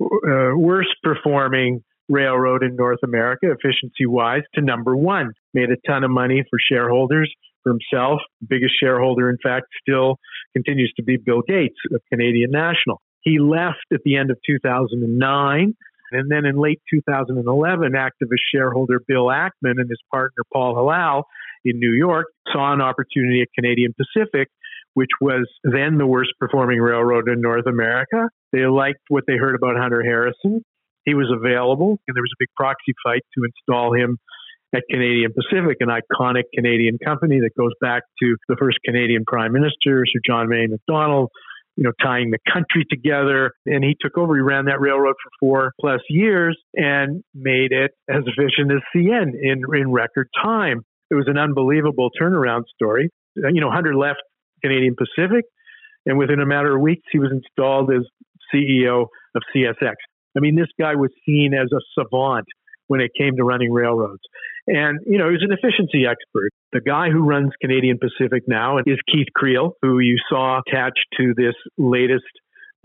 uh, 0.00 0.56
worst 0.56 0.90
performing 1.02 1.82
railroad 2.08 2.62
in 2.62 2.76
North 2.76 2.98
America, 3.04 3.50
efficiency 3.50 4.06
wise, 4.06 4.42
to 4.54 4.60
number 4.60 4.96
one. 4.96 5.30
Made 5.54 5.70
a 5.70 5.76
ton 5.88 6.04
of 6.04 6.10
money 6.10 6.44
for 6.48 6.58
shareholders, 6.70 7.32
for 7.62 7.72
himself. 7.72 8.20
Biggest 8.46 8.74
shareholder, 8.80 9.30
in 9.30 9.38
fact, 9.42 9.66
still 9.80 10.16
continues 10.54 10.92
to 10.96 11.02
be 11.02 11.16
Bill 11.16 11.42
Gates 11.46 11.78
of 11.92 12.00
Canadian 12.12 12.50
National. 12.50 13.00
He 13.22 13.38
left 13.38 13.86
at 13.92 14.00
the 14.04 14.16
end 14.16 14.30
of 14.30 14.38
2009. 14.46 15.74
And 16.14 16.30
then 16.30 16.44
in 16.44 16.56
late 16.56 16.80
2011, 16.90 17.92
activist 17.92 18.44
shareholder 18.54 19.00
Bill 19.06 19.26
Ackman 19.26 19.78
and 19.78 19.88
his 19.88 20.00
partner 20.10 20.42
Paul 20.52 20.74
Hilal 20.74 21.24
in 21.64 21.78
New 21.78 21.92
York 21.92 22.26
saw 22.52 22.72
an 22.72 22.80
opportunity 22.80 23.42
at 23.42 23.48
Canadian 23.54 23.94
Pacific, 23.94 24.48
which 24.94 25.10
was 25.20 25.48
then 25.64 25.98
the 25.98 26.06
worst 26.06 26.30
performing 26.38 26.80
railroad 26.80 27.28
in 27.28 27.40
North 27.40 27.66
America. 27.66 28.28
They 28.52 28.66
liked 28.66 29.00
what 29.08 29.24
they 29.26 29.36
heard 29.36 29.54
about 29.54 29.76
Hunter 29.76 30.02
Harrison. 30.02 30.62
He 31.04 31.14
was 31.14 31.32
available, 31.34 31.98
and 32.06 32.14
there 32.14 32.22
was 32.22 32.32
a 32.34 32.40
big 32.40 32.48
proxy 32.56 32.94
fight 33.04 33.22
to 33.36 33.44
install 33.44 33.94
him 33.94 34.18
at 34.74 34.82
Canadian 34.90 35.32
Pacific, 35.32 35.78
an 35.80 35.88
iconic 35.88 36.44
Canadian 36.54 36.98
company 37.04 37.40
that 37.40 37.50
goes 37.58 37.72
back 37.80 38.02
to 38.22 38.36
the 38.48 38.56
first 38.58 38.78
Canadian 38.84 39.24
Prime 39.26 39.52
Minister, 39.52 40.04
Sir 40.06 40.20
John 40.24 40.52
A. 40.52 40.66
Macdonald, 40.66 41.30
you 41.76 41.84
know, 41.84 41.92
tying 42.02 42.30
the 42.30 42.38
country 42.50 42.86
together. 42.88 43.52
And 43.66 43.84
he 43.84 43.96
took 44.00 44.16
over. 44.16 44.34
He 44.34 44.42
ran 44.42 44.66
that 44.66 44.80
railroad 44.80 45.16
for 45.22 45.30
four 45.40 45.72
plus 45.80 46.00
years 46.08 46.58
and 46.74 47.22
made 47.34 47.72
it 47.72 47.92
as 48.08 48.22
efficient 48.26 48.72
as 48.72 48.80
CN 48.94 49.32
in, 49.40 49.62
in 49.74 49.90
record 49.90 50.28
time. 50.42 50.82
It 51.12 51.14
was 51.14 51.28
an 51.28 51.36
unbelievable 51.36 52.08
turnaround 52.18 52.62
story. 52.74 53.10
You 53.36 53.60
know, 53.60 53.70
Hunter 53.70 53.94
left 53.94 54.22
Canadian 54.64 54.96
Pacific, 54.96 55.44
and 56.06 56.16
within 56.16 56.40
a 56.40 56.46
matter 56.46 56.74
of 56.74 56.80
weeks, 56.80 57.02
he 57.12 57.18
was 57.18 57.30
installed 57.30 57.90
as 57.92 58.00
CEO 58.52 59.08
of 59.34 59.42
CSX. 59.54 59.94
I 60.34 60.40
mean, 60.40 60.56
this 60.56 60.72
guy 60.80 60.94
was 60.94 61.10
seen 61.26 61.52
as 61.52 61.68
a 61.70 61.80
savant 61.94 62.46
when 62.86 63.02
it 63.02 63.10
came 63.16 63.36
to 63.36 63.44
running 63.44 63.70
railroads. 63.70 64.22
And, 64.66 65.00
you 65.04 65.18
know, 65.18 65.26
he 65.26 65.32
was 65.32 65.44
an 65.46 65.52
efficiency 65.52 66.06
expert. 66.06 66.50
The 66.72 66.80
guy 66.80 67.10
who 67.10 67.20
runs 67.20 67.50
Canadian 67.60 67.98
Pacific 67.98 68.44
now 68.46 68.78
is 68.78 68.98
Keith 69.12 69.28
Creel, 69.36 69.74
who 69.82 69.98
you 69.98 70.16
saw 70.30 70.60
attached 70.66 71.04
to 71.18 71.34
this 71.36 71.54
latest 71.76 72.24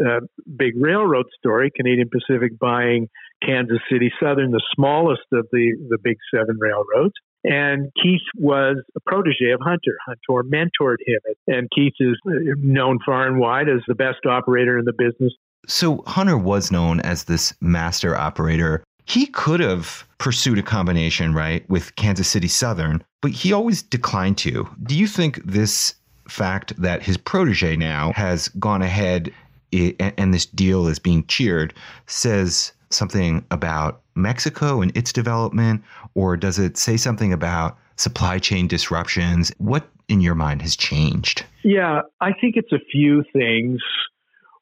uh, 0.05 0.19
big 0.57 0.73
railroad 0.75 1.27
story, 1.37 1.71
Canadian 1.73 2.09
Pacific 2.09 2.59
buying 2.59 3.07
Kansas 3.41 3.79
City 3.89 4.11
Southern, 4.21 4.51
the 4.51 4.61
smallest 4.75 5.23
of 5.31 5.47
the, 5.53 5.77
the 5.89 5.97
big 6.03 6.17
seven 6.33 6.57
railroads. 6.59 7.13
And 7.47 7.91
Keith 8.01 8.21
was 8.35 8.77
a 8.95 8.99
protege 9.05 9.51
of 9.51 9.61
Hunter. 9.61 9.97
Hunter 10.05 10.47
mentored 10.49 10.97
him. 11.05 11.19
And 11.47 11.69
Keith 11.73 11.93
is 11.99 12.17
uh, 12.27 12.31
known 12.57 12.99
far 13.05 13.25
and 13.25 13.39
wide 13.39 13.69
as 13.69 13.79
the 13.87 13.95
best 13.95 14.25
operator 14.25 14.77
in 14.77 14.83
the 14.83 14.93
business. 14.93 15.33
So 15.65 16.03
Hunter 16.05 16.37
was 16.37 16.71
known 16.71 16.99
as 17.01 17.23
this 17.23 17.53
master 17.61 18.15
operator. 18.17 18.83
He 19.05 19.27
could 19.27 19.61
have 19.61 20.05
pursued 20.17 20.59
a 20.59 20.63
combination, 20.63 21.33
right, 21.33 21.67
with 21.69 21.95
Kansas 21.95 22.27
City 22.27 22.49
Southern, 22.49 23.01
but 23.21 23.31
he 23.31 23.53
always 23.53 23.81
declined 23.81 24.37
to. 24.39 24.67
Do 24.83 24.97
you 24.97 25.07
think 25.07 25.41
this 25.45 25.95
fact 26.27 26.75
that 26.81 27.01
his 27.01 27.15
protege 27.15 27.77
now 27.77 28.11
has 28.13 28.49
gone 28.49 28.81
ahead 28.81 29.31
and 29.71 30.33
this 30.33 30.45
deal 30.45 30.87
is 30.87 30.99
being 30.99 31.25
cheered 31.27 31.73
says 32.07 32.73
something 32.89 33.45
about 33.51 34.01
Mexico 34.17 34.81
and 34.81 34.95
its 34.95 35.13
development, 35.13 35.83
or 36.15 36.37
does 36.37 36.59
it 36.59 36.77
say 36.77 36.97
something 36.97 37.31
about 37.33 37.77
supply 37.95 38.39
chain 38.39 38.67
disruptions? 38.67 39.51
What, 39.57 39.87
in 40.07 40.21
your 40.21 40.35
mind, 40.35 40.61
has 40.61 40.75
changed? 40.75 41.45
Yeah, 41.63 42.01
I 42.21 42.31
think 42.39 42.55
it's 42.55 42.71
a 42.71 42.79
few 42.91 43.23
things. 43.33 43.79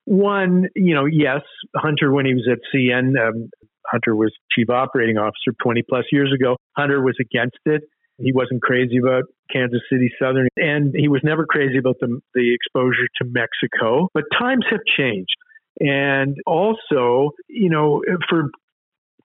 One, 0.06 0.68
you 0.76 0.94
know, 0.94 1.06
yes, 1.06 1.42
Hunter, 1.76 2.12
when 2.12 2.26
he 2.26 2.34
was 2.34 2.48
at 2.52 2.60
CN, 2.74 3.16
um, 3.20 3.50
Hunter 3.92 4.16
was 4.16 4.34
chief 4.52 4.70
operating 4.70 5.18
officer 5.18 5.56
20 5.62 5.84
plus 5.88 6.06
years 6.12 6.32
ago. 6.34 6.58
Hunter 6.76 7.02
was 7.02 7.16
against 7.20 7.60
it. 7.66 7.84
He 8.18 8.32
wasn't 8.32 8.62
crazy 8.62 8.98
about 8.98 9.24
Kansas 9.52 9.82
City 9.92 10.10
Southern, 10.20 10.48
and 10.56 10.94
he 10.96 11.08
was 11.08 11.22
never 11.24 11.46
crazy 11.46 11.78
about 11.78 11.98
the, 12.00 12.20
the 12.34 12.54
exposure 12.56 13.08
to 13.22 13.26
Mexico. 13.26 14.08
But 14.14 14.24
times 14.38 14.66
have 14.70 14.80
changed. 14.98 15.36
And 15.80 16.38
also, 16.46 17.32
you 17.50 17.70
know, 17.70 18.02
for 18.30 18.50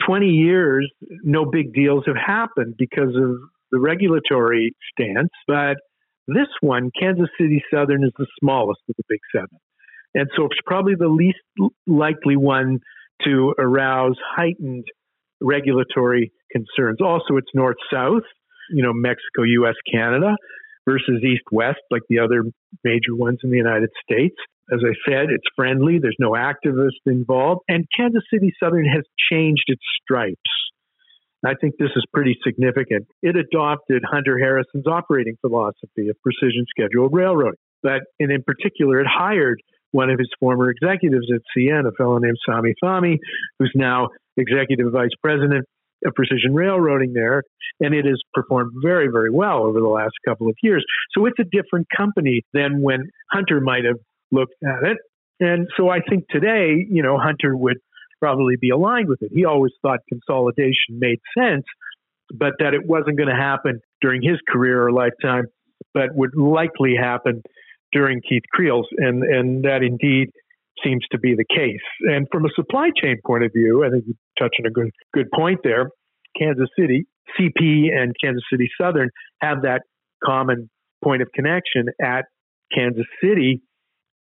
20 0.07 0.27
years, 0.27 0.91
no 1.23 1.45
big 1.45 1.73
deals 1.73 2.05
have 2.07 2.17
happened 2.17 2.75
because 2.79 3.15
of 3.17 3.37
the 3.71 3.79
regulatory 3.79 4.75
stance. 4.93 5.31
But 5.47 5.77
this 6.27 6.49
one, 6.61 6.91
Kansas 6.99 7.29
City 7.39 7.63
Southern, 7.73 8.05
is 8.05 8.13
the 8.19 8.27
smallest 8.41 8.81
of 8.89 8.97
the 8.97 9.05
big 9.09 9.21
seven. 9.35 9.59
And 10.15 10.29
so 10.37 10.47
it's 10.47 10.61
probably 10.67 10.95
the 10.99 11.09
least 11.09 11.39
likely 11.87 12.37
one 12.37 12.81
to 13.25 13.55
arouse 13.59 14.17
heightened 14.37 14.85
regulatory 15.41 16.33
concerns. 16.51 16.99
Also, 17.01 17.37
it's 17.37 17.51
north 17.55 17.77
south. 17.93 18.23
you 18.71 18.83
know, 18.83 18.93
Mexico, 18.93 19.43
US, 19.43 19.75
Canada 19.91 20.37
versus 20.89 21.23
East 21.23 21.45
West, 21.53 21.81
like 21.91 22.03
the 22.09 22.19
other 22.19 22.45
major 22.85 23.15
ones 23.15 23.39
in 23.43 23.51
the 23.51 23.57
United 23.57 23.91
States. 24.03 24.37
As 24.73 24.81
I 24.85 24.95
said, 25.09 25.31
it's 25.31 25.47
friendly. 25.57 25.99
There's 25.99 26.17
no 26.19 26.33
activists 26.33 27.03
involved. 27.07 27.63
And 27.69 27.87
Kansas 27.97 28.23
City 28.33 28.53
Southern 28.63 28.85
has 28.87 29.03
changed 29.31 29.65
its 29.67 29.83
stripes. 30.03 30.39
I 31.45 31.55
think 31.61 31.75
this 31.79 31.91
is 31.97 32.05
pretty 32.13 32.37
significant. 32.45 33.07
It 33.23 33.35
adopted 33.35 34.03
Hunter 34.09 34.39
Harrison's 34.39 34.87
operating 34.87 35.37
philosophy 35.41 36.09
of 36.09 36.17
precision 36.23 36.67
scheduled 36.69 37.13
railroading. 37.13 37.59
But 37.83 38.03
and 38.21 38.31
in 38.31 38.43
particular, 38.43 39.01
it 39.01 39.07
hired 39.07 39.61
one 39.93 40.11
of 40.11 40.19
his 40.19 40.29
former 40.39 40.71
executives 40.71 41.27
at 41.35 41.41
CN, 41.57 41.89
a 41.89 41.93
fellow 41.93 42.19
named 42.19 42.37
Sameh 42.49 42.75
Fahmy, 42.85 43.17
who's 43.59 43.73
now 43.75 44.09
executive 44.37 44.93
vice 44.93 45.11
president 45.23 45.65
of 46.05 46.15
precision 46.15 46.55
railroading 46.55 47.13
there, 47.13 47.43
and 47.81 47.95
it 47.95 48.05
has 48.05 48.21
performed 48.33 48.73
very, 48.83 49.09
very 49.13 49.31
well 49.31 49.65
over 49.65 49.81
the 49.81 49.89
last 49.89 50.15
couple 50.27 50.49
of 50.49 50.55
years. 50.63 50.85
So 51.13 51.27
it's 51.27 51.39
a 51.39 51.45
different 51.45 51.87
company 51.95 52.43
than 52.53 52.81
when 52.81 53.11
Hunter 53.31 53.61
might 53.61 53.85
have 53.85 53.97
looked 54.31 54.55
at 54.65 54.89
it. 54.89 54.99
And 55.41 55.69
so 55.77 55.89
I 55.89 56.01
think 56.09 56.25
today, 56.31 56.87
you 56.89 57.03
know, 57.03 57.19
Hunter 57.19 57.57
would 57.57 57.79
probably 58.21 58.57
be 58.61 58.71
aligned 58.71 59.09
with 59.09 59.23
it. 59.23 59.31
He 59.33 59.45
always 59.45 59.73
thought 59.81 60.01
consolidation 60.09 60.99
made 60.99 61.19
sense, 61.37 61.65
but 62.33 62.53
that 62.59 62.75
it 62.75 62.87
wasn't 62.87 63.17
going 63.17 63.31
to 63.31 63.35
happen 63.35 63.81
during 64.03 64.23
his 64.23 64.39
career 64.47 64.87
or 64.87 64.93
lifetime, 64.93 65.45
but 65.95 66.15
would 66.15 66.37
likely 66.37 66.95
happen 66.95 67.43
during 67.93 68.21
Keith 68.29 68.45
Creel's, 68.53 68.87
and 68.99 69.23
and 69.23 69.65
that 69.65 69.83
indeed 69.83 70.29
seems 70.85 71.05
to 71.11 71.19
be 71.19 71.35
the 71.35 71.45
case. 71.45 71.81
And 72.03 72.27
from 72.31 72.45
a 72.45 72.49
supply 72.55 72.91
chain 73.03 73.17
point 73.27 73.45
of 73.45 73.53
view, 73.53 73.85
I 73.85 73.91
think 73.91 74.05
you 74.07 74.15
touch 74.39 74.55
on 74.61 74.67
a 74.67 74.71
good 74.71 74.91
good 75.13 75.31
point 75.35 75.61
there. 75.65 75.91
Kansas 76.39 76.69
City, 76.79 77.07
CP, 77.39 77.91
and 77.93 78.15
Kansas 78.23 78.45
City 78.51 78.71
Southern 78.81 79.11
have 79.41 79.63
that 79.63 79.83
common 80.25 80.71
point 81.03 81.23
of 81.23 81.29
connection 81.35 81.87
at 82.01 82.27
Kansas 82.73 83.07
City. 83.23 83.63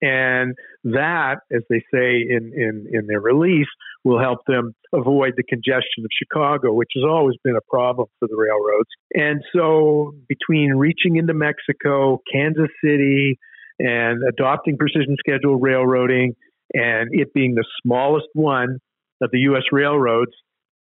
And 0.03 0.55
that, 0.85 1.41
as 1.53 1.63
they 1.69 1.83
say 1.93 2.25
in, 2.29 2.53
in, 2.57 2.87
in 2.91 3.07
their 3.07 3.21
release, 3.21 3.69
will 4.03 4.19
help 4.19 4.39
them 4.47 4.75
avoid 4.95 5.35
the 5.37 5.43
congestion 5.43 6.05
of 6.05 6.11
Chicago, 6.19 6.73
which 6.73 6.91
has 6.95 7.05
always 7.05 7.37
been 7.45 7.57
a 7.57 7.71
problem 7.71 8.09
for 8.19 8.29
the 8.29 8.37
railroads. 8.37 8.89
And 9.13 9.43
so, 9.55 10.15
between 10.29 10.73
reaching 10.75 11.17
into 11.17 11.35
Mexico, 11.35 12.23
Kansas 12.33 12.71
City, 12.83 13.39
and 13.79 14.23
adopting 14.29 14.79
precision 14.79 15.17
scheduled 15.19 15.63
railroading, 15.63 16.35
and 16.73 17.11
it 17.13 17.33
being 17.35 17.55
the 17.55 17.65
smallest 17.83 18.29
one 18.35 18.79
of 19.21 19.31
the 19.33 19.39
U.S. 19.41 19.65
railroads, 19.73 20.33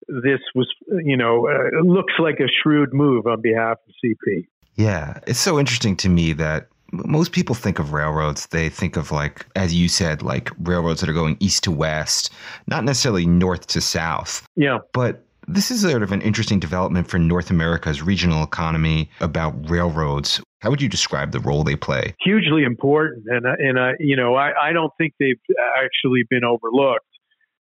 this 0.07 0.39
was, 0.55 0.67
you 1.03 1.17
know, 1.17 1.47
uh, 1.47 1.83
looks 1.83 2.13
like 2.19 2.39
a 2.39 2.47
shrewd 2.61 2.93
move 2.93 3.27
on 3.27 3.41
behalf 3.41 3.77
of 3.87 3.93
CP. 4.03 4.45
Yeah, 4.75 5.19
it's 5.27 5.39
so 5.39 5.59
interesting 5.59 5.95
to 5.97 6.09
me 6.09 6.33
that 6.33 6.67
most 6.91 7.31
people 7.31 7.55
think 7.55 7.79
of 7.79 7.93
railroads, 7.93 8.47
they 8.47 8.69
think 8.69 8.97
of 8.97 9.11
like, 9.11 9.45
as 9.55 9.73
you 9.73 9.87
said, 9.87 10.21
like 10.21 10.51
railroads 10.59 11.01
that 11.01 11.09
are 11.09 11.13
going 11.13 11.37
east 11.39 11.63
to 11.63 11.71
west, 11.71 12.31
not 12.67 12.83
necessarily 12.83 13.25
north 13.25 13.67
to 13.67 13.81
south. 13.81 14.45
Yeah. 14.55 14.79
But 14.93 15.25
this 15.47 15.71
is 15.71 15.81
sort 15.81 16.03
of 16.03 16.11
an 16.11 16.21
interesting 16.21 16.59
development 16.59 17.07
for 17.07 17.17
North 17.17 17.49
America's 17.49 18.01
regional 18.01 18.43
economy 18.43 19.09
about 19.19 19.69
railroads. 19.69 20.41
How 20.61 20.69
would 20.69 20.81
you 20.81 20.89
describe 20.89 21.31
the 21.31 21.39
role 21.39 21.63
they 21.63 21.75
play? 21.75 22.13
Hugely 22.23 22.63
important, 22.63 23.25
and 23.27 23.45
and 23.45 23.79
uh, 23.79 23.91
you 23.99 24.15
know 24.15 24.35
I, 24.35 24.69
I 24.69 24.73
don't 24.73 24.91
think 24.97 25.13
they've 25.19 25.39
actually 25.75 26.23
been 26.29 26.43
overlooked 26.43 27.05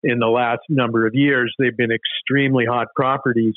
in 0.02 0.18
the 0.18 0.26
last 0.26 0.60
number 0.68 1.06
of 1.06 1.14
years. 1.14 1.54
They've 1.58 1.76
been 1.76 1.90
extremely 1.90 2.66
hot 2.66 2.88
properties 2.94 3.54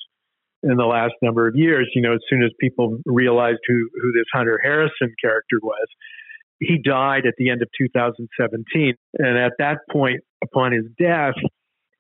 in 0.64 0.78
the 0.78 0.86
last 0.86 1.14
number 1.22 1.48
of 1.48 1.56
years. 1.56 1.90
You 1.94 2.02
know, 2.02 2.14
as 2.14 2.22
soon 2.30 2.44
as 2.44 2.52
people 2.60 2.98
realized 3.06 3.60
who 3.68 3.90
who 4.02 4.12
this 4.14 4.26
Hunter 4.34 4.60
Harrison 4.64 5.14
character 5.22 5.58
was, 5.62 5.88
he 6.60 6.78
died 6.84 7.26
at 7.26 7.36
the 7.38 7.50
end 7.50 7.62
of 7.62 7.70
2017, 7.78 8.96
and 9.20 9.38
at 9.38 9.54
that 9.60 9.80
point, 9.92 10.22
upon 10.44 10.72
his 10.72 10.86
death, 11.00 11.36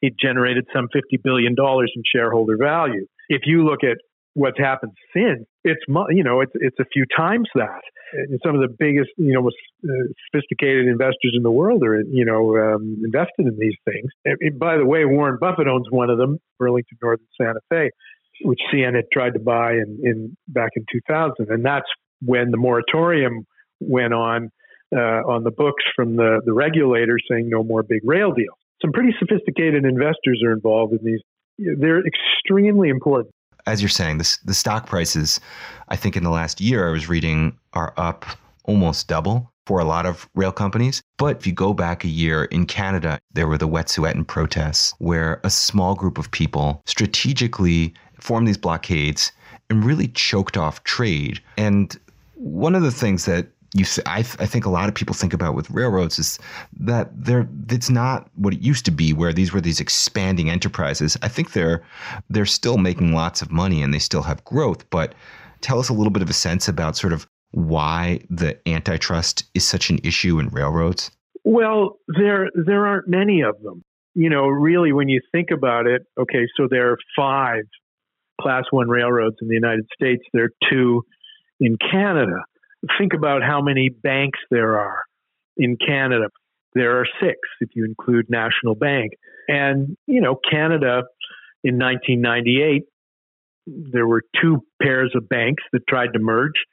he 0.01 0.11
generated 0.19 0.65
some 0.73 0.87
$50 0.93 1.21
billion 1.23 1.55
in 1.57 2.03
shareholder 2.13 2.57
value. 2.57 3.05
If 3.29 3.43
you 3.45 3.65
look 3.65 3.83
at 3.83 3.97
what's 4.33 4.59
happened 4.59 4.93
since, 5.15 5.45
it's 5.63 5.83
you 6.09 6.23
know 6.23 6.41
it's 6.41 6.51
it's 6.55 6.79
a 6.79 6.85
few 6.91 7.05
times 7.15 7.49
that. 7.55 7.81
And 8.15 8.39
some 8.45 8.53
of 8.53 8.61
the 8.61 8.67
biggest, 8.67 9.09
you 9.17 9.33
know, 9.33 9.41
most 9.41 9.55
uh, 9.83 9.89
sophisticated 10.29 10.85
investors 10.85 11.33
in 11.35 11.41
the 11.41 11.49
world 11.49 11.81
are, 11.83 11.99
you 12.01 12.23
know, 12.23 12.55
um, 12.57 13.01
invested 13.03 13.47
in 13.47 13.57
these 13.57 13.73
things. 13.85 14.05
And, 14.23 14.59
by 14.59 14.77
the 14.77 14.85
way, 14.85 15.03
Warren 15.03 15.39
Buffett 15.41 15.67
owns 15.67 15.87
one 15.89 16.11
of 16.11 16.19
them, 16.19 16.37
Burlington 16.59 16.99
Northern 17.01 17.25
Santa 17.41 17.59
Fe, 17.71 17.89
which 18.43 18.59
CN 18.73 18.95
had 18.95 19.05
tried 19.11 19.33
to 19.33 19.39
buy 19.39 19.71
in, 19.73 19.99
in 20.03 20.37
back 20.47 20.71
in 20.75 20.85
2000, 20.91 21.49
and 21.49 21.65
that's 21.65 21.87
when 22.21 22.51
the 22.51 22.57
moratorium 22.57 23.45
went 23.79 24.13
on 24.13 24.49
uh, 24.95 25.21
on 25.27 25.43
the 25.43 25.51
books 25.51 25.83
from 25.95 26.15
the 26.15 26.41
the 26.45 26.53
regulator 26.53 27.17
saying 27.29 27.49
no 27.49 27.63
more 27.63 27.83
big 27.83 28.01
rail 28.03 28.31
deals 28.31 28.57
some 28.83 28.91
pretty 28.91 29.15
sophisticated 29.17 29.85
investors 29.85 30.41
are 30.45 30.51
involved 30.51 30.93
in 30.93 30.99
these. 31.03 31.21
They're 31.57 32.03
extremely 32.05 32.89
important. 32.89 33.33
As 33.65 33.81
you're 33.81 33.89
saying, 33.89 34.17
the, 34.17 34.53
stock 34.53 34.87
prices, 34.87 35.39
I 35.87 35.95
think 35.95 36.17
in 36.17 36.23
the 36.23 36.29
last 36.29 36.59
year 36.59 36.89
I 36.89 36.91
was 36.91 37.07
reading, 37.07 37.57
are 37.73 37.93
up 37.95 38.25
almost 38.65 39.07
double 39.07 39.49
for 39.65 39.79
a 39.79 39.85
lot 39.85 40.05
of 40.05 40.27
rail 40.35 40.51
companies. 40.51 41.01
But 41.17 41.37
if 41.37 41.47
you 41.47 41.53
go 41.53 41.73
back 41.73 42.03
a 42.03 42.09
year 42.09 42.43
in 42.45 42.65
Canada, 42.65 43.19
there 43.31 43.47
were 43.47 43.57
the 43.57 43.69
Wet'suwet'en 43.69 44.27
protests 44.27 44.93
where 44.99 45.39
a 45.45 45.49
small 45.49 45.95
group 45.95 46.17
of 46.17 46.29
people 46.31 46.81
strategically 46.85 47.93
formed 48.23 48.47
these 48.47 48.57
blockades 48.57 49.31
and 49.69 49.83
really 49.83 50.07
choked 50.07 50.57
off 50.57 50.83
trade. 50.83 51.41
And 51.57 51.97
one 52.35 52.75
of 52.75 52.81
the 52.81 52.91
things 52.91 53.25
that 53.25 53.47
you 53.73 53.85
I, 54.05 54.19
I 54.19 54.45
think 54.45 54.65
a 54.65 54.69
lot 54.69 54.87
of 54.87 54.95
people 54.95 55.15
think 55.15 55.33
about 55.33 55.55
with 55.55 55.69
railroads 55.71 56.19
is 56.19 56.39
that 56.79 57.09
they're 57.13 57.47
it's 57.69 57.89
not 57.89 58.29
what 58.35 58.53
it 58.53 58.61
used 58.61 58.85
to 58.85 58.91
be 58.91 59.13
where 59.13 59.33
these 59.33 59.51
were 59.51 59.61
these 59.61 59.79
expanding 59.79 60.49
enterprises. 60.49 61.17
I 61.21 61.27
think 61.27 61.53
they're 61.53 61.83
they're 62.29 62.45
still 62.45 62.77
making 62.77 63.13
lots 63.13 63.41
of 63.41 63.51
money 63.51 63.81
and 63.81 63.93
they 63.93 63.99
still 63.99 64.21
have 64.21 64.43
growth 64.45 64.87
but 64.91 65.15
tell 65.61 65.79
us 65.79 65.89
a 65.89 65.93
little 65.93 66.11
bit 66.11 66.21
of 66.21 66.29
a 66.29 66.33
sense 66.33 66.67
about 66.67 66.95
sort 66.95 67.13
of 67.13 67.27
why 67.51 68.19
the 68.29 68.57
antitrust 68.67 69.45
is 69.53 69.67
such 69.67 69.89
an 69.89 69.99
issue 70.03 70.39
in 70.39 70.49
railroads. 70.49 71.09
Well 71.43 71.97
there 72.19 72.49
there 72.53 72.85
aren't 72.85 73.07
many 73.07 73.41
of 73.41 73.59
them. 73.63 73.81
You 74.13 74.29
know 74.29 74.45
really 74.45 74.93
when 74.93 75.09
you 75.09 75.19
think 75.31 75.49
about 75.49 75.87
it 75.87 76.03
okay 76.19 76.47
so 76.55 76.67
there 76.69 76.91
are 76.91 76.97
five 77.15 77.63
class 78.43 78.65
1 78.71 78.89
railroads 78.89 79.37
in 79.41 79.47
the 79.47 79.55
united 79.55 79.85
states 79.93 80.23
there 80.33 80.45
are 80.45 80.69
two 80.69 81.03
in 81.59 81.77
canada 81.77 82.43
think 82.97 83.13
about 83.13 83.41
how 83.43 83.61
many 83.61 83.89
banks 83.89 84.39
there 84.51 84.77
are 84.77 85.03
in 85.57 85.77
Canada. 85.77 86.29
There 86.73 86.99
are 86.99 87.05
six 87.21 87.37
if 87.61 87.69
you 87.75 87.85
include 87.85 88.25
National 88.29 88.75
Bank. 88.75 89.13
And, 89.47 89.95
you 90.07 90.21
know, 90.21 90.35
Canada 90.49 91.03
in 91.63 91.77
1998, 91.77 92.83
there 93.67 94.07
were 94.07 94.23
two 94.41 94.63
pairs 94.81 95.13
of 95.15 95.29
banks 95.29 95.63
that 95.71 95.87
tried 95.87 96.13
to 96.13 96.19
merge, 96.19 96.65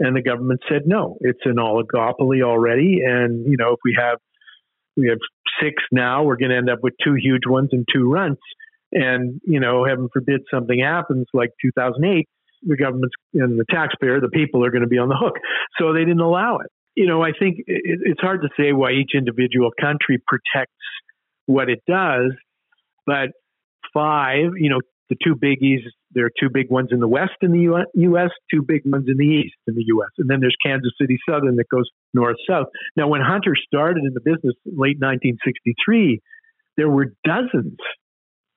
and 0.00 0.16
the 0.16 0.22
government 0.22 0.60
said 0.68 0.82
no. 0.86 1.16
It's 1.20 1.44
an 1.44 1.56
oligopoly 1.56 2.42
already, 2.42 3.00
and 3.04 3.46
you 3.46 3.56
know 3.56 3.74
if 3.74 3.78
we 3.84 3.96
have 3.96 4.18
we 4.96 5.08
have 5.08 5.18
six 5.62 5.80
now, 5.92 6.24
we're 6.24 6.36
going 6.36 6.50
to 6.50 6.56
end 6.56 6.68
up 6.68 6.80
with 6.82 6.94
two 7.04 7.14
huge 7.14 7.46
ones 7.46 7.68
and 7.70 7.86
two 7.94 8.10
runts. 8.10 8.42
And 8.92 9.40
you 9.44 9.60
know, 9.60 9.84
heaven 9.84 10.08
forbid 10.12 10.42
something 10.52 10.80
happens 10.80 11.26
like 11.32 11.50
2008, 11.62 12.28
the 12.62 12.76
government 12.76 13.12
and 13.34 13.58
the 13.58 13.64
taxpayer, 13.70 14.20
the 14.20 14.28
people, 14.28 14.64
are 14.64 14.70
going 14.70 14.82
to 14.82 14.88
be 14.88 14.98
on 14.98 15.08
the 15.08 15.16
hook. 15.18 15.34
So 15.78 15.92
they 15.92 16.00
didn't 16.00 16.20
allow 16.20 16.58
it. 16.58 16.70
You 16.94 17.06
know, 17.06 17.22
I 17.22 17.32
think 17.38 17.58
it, 17.66 18.00
it's 18.04 18.20
hard 18.20 18.42
to 18.42 18.48
say 18.58 18.72
why 18.72 18.92
each 18.92 19.12
individual 19.14 19.70
country 19.80 20.22
protects 20.26 20.74
what 21.46 21.68
it 21.68 21.82
does, 21.88 22.32
but 23.06 23.30
five, 23.92 24.52
you 24.56 24.70
know, 24.70 24.80
the 25.08 25.16
two 25.22 25.34
biggies, 25.34 25.80
there 26.12 26.24
are 26.24 26.30
two 26.40 26.48
big 26.48 26.70
ones 26.70 26.88
in 26.90 27.00
the 27.00 27.08
West 27.08 27.36
in 27.42 27.52
the 27.52 27.84
U.S., 27.94 28.30
two 28.50 28.62
big 28.62 28.82
ones 28.86 29.04
in 29.08 29.16
the 29.18 29.26
East 29.26 29.56
in 29.66 29.74
the 29.74 29.84
U.S., 29.86 30.08
and 30.18 30.28
then 30.30 30.40
there's 30.40 30.56
Kansas 30.64 30.92
City 30.98 31.18
Southern 31.28 31.56
that 31.56 31.68
goes 31.68 31.88
north 32.14 32.36
south. 32.48 32.66
Now, 32.96 33.08
when 33.08 33.20
Hunter 33.20 33.54
started 33.66 34.04
in 34.04 34.14
the 34.14 34.20
business 34.20 34.54
late 34.64 34.96
1963, 35.00 36.20
there 36.76 36.88
were 36.88 37.12
dozens, 37.24 37.76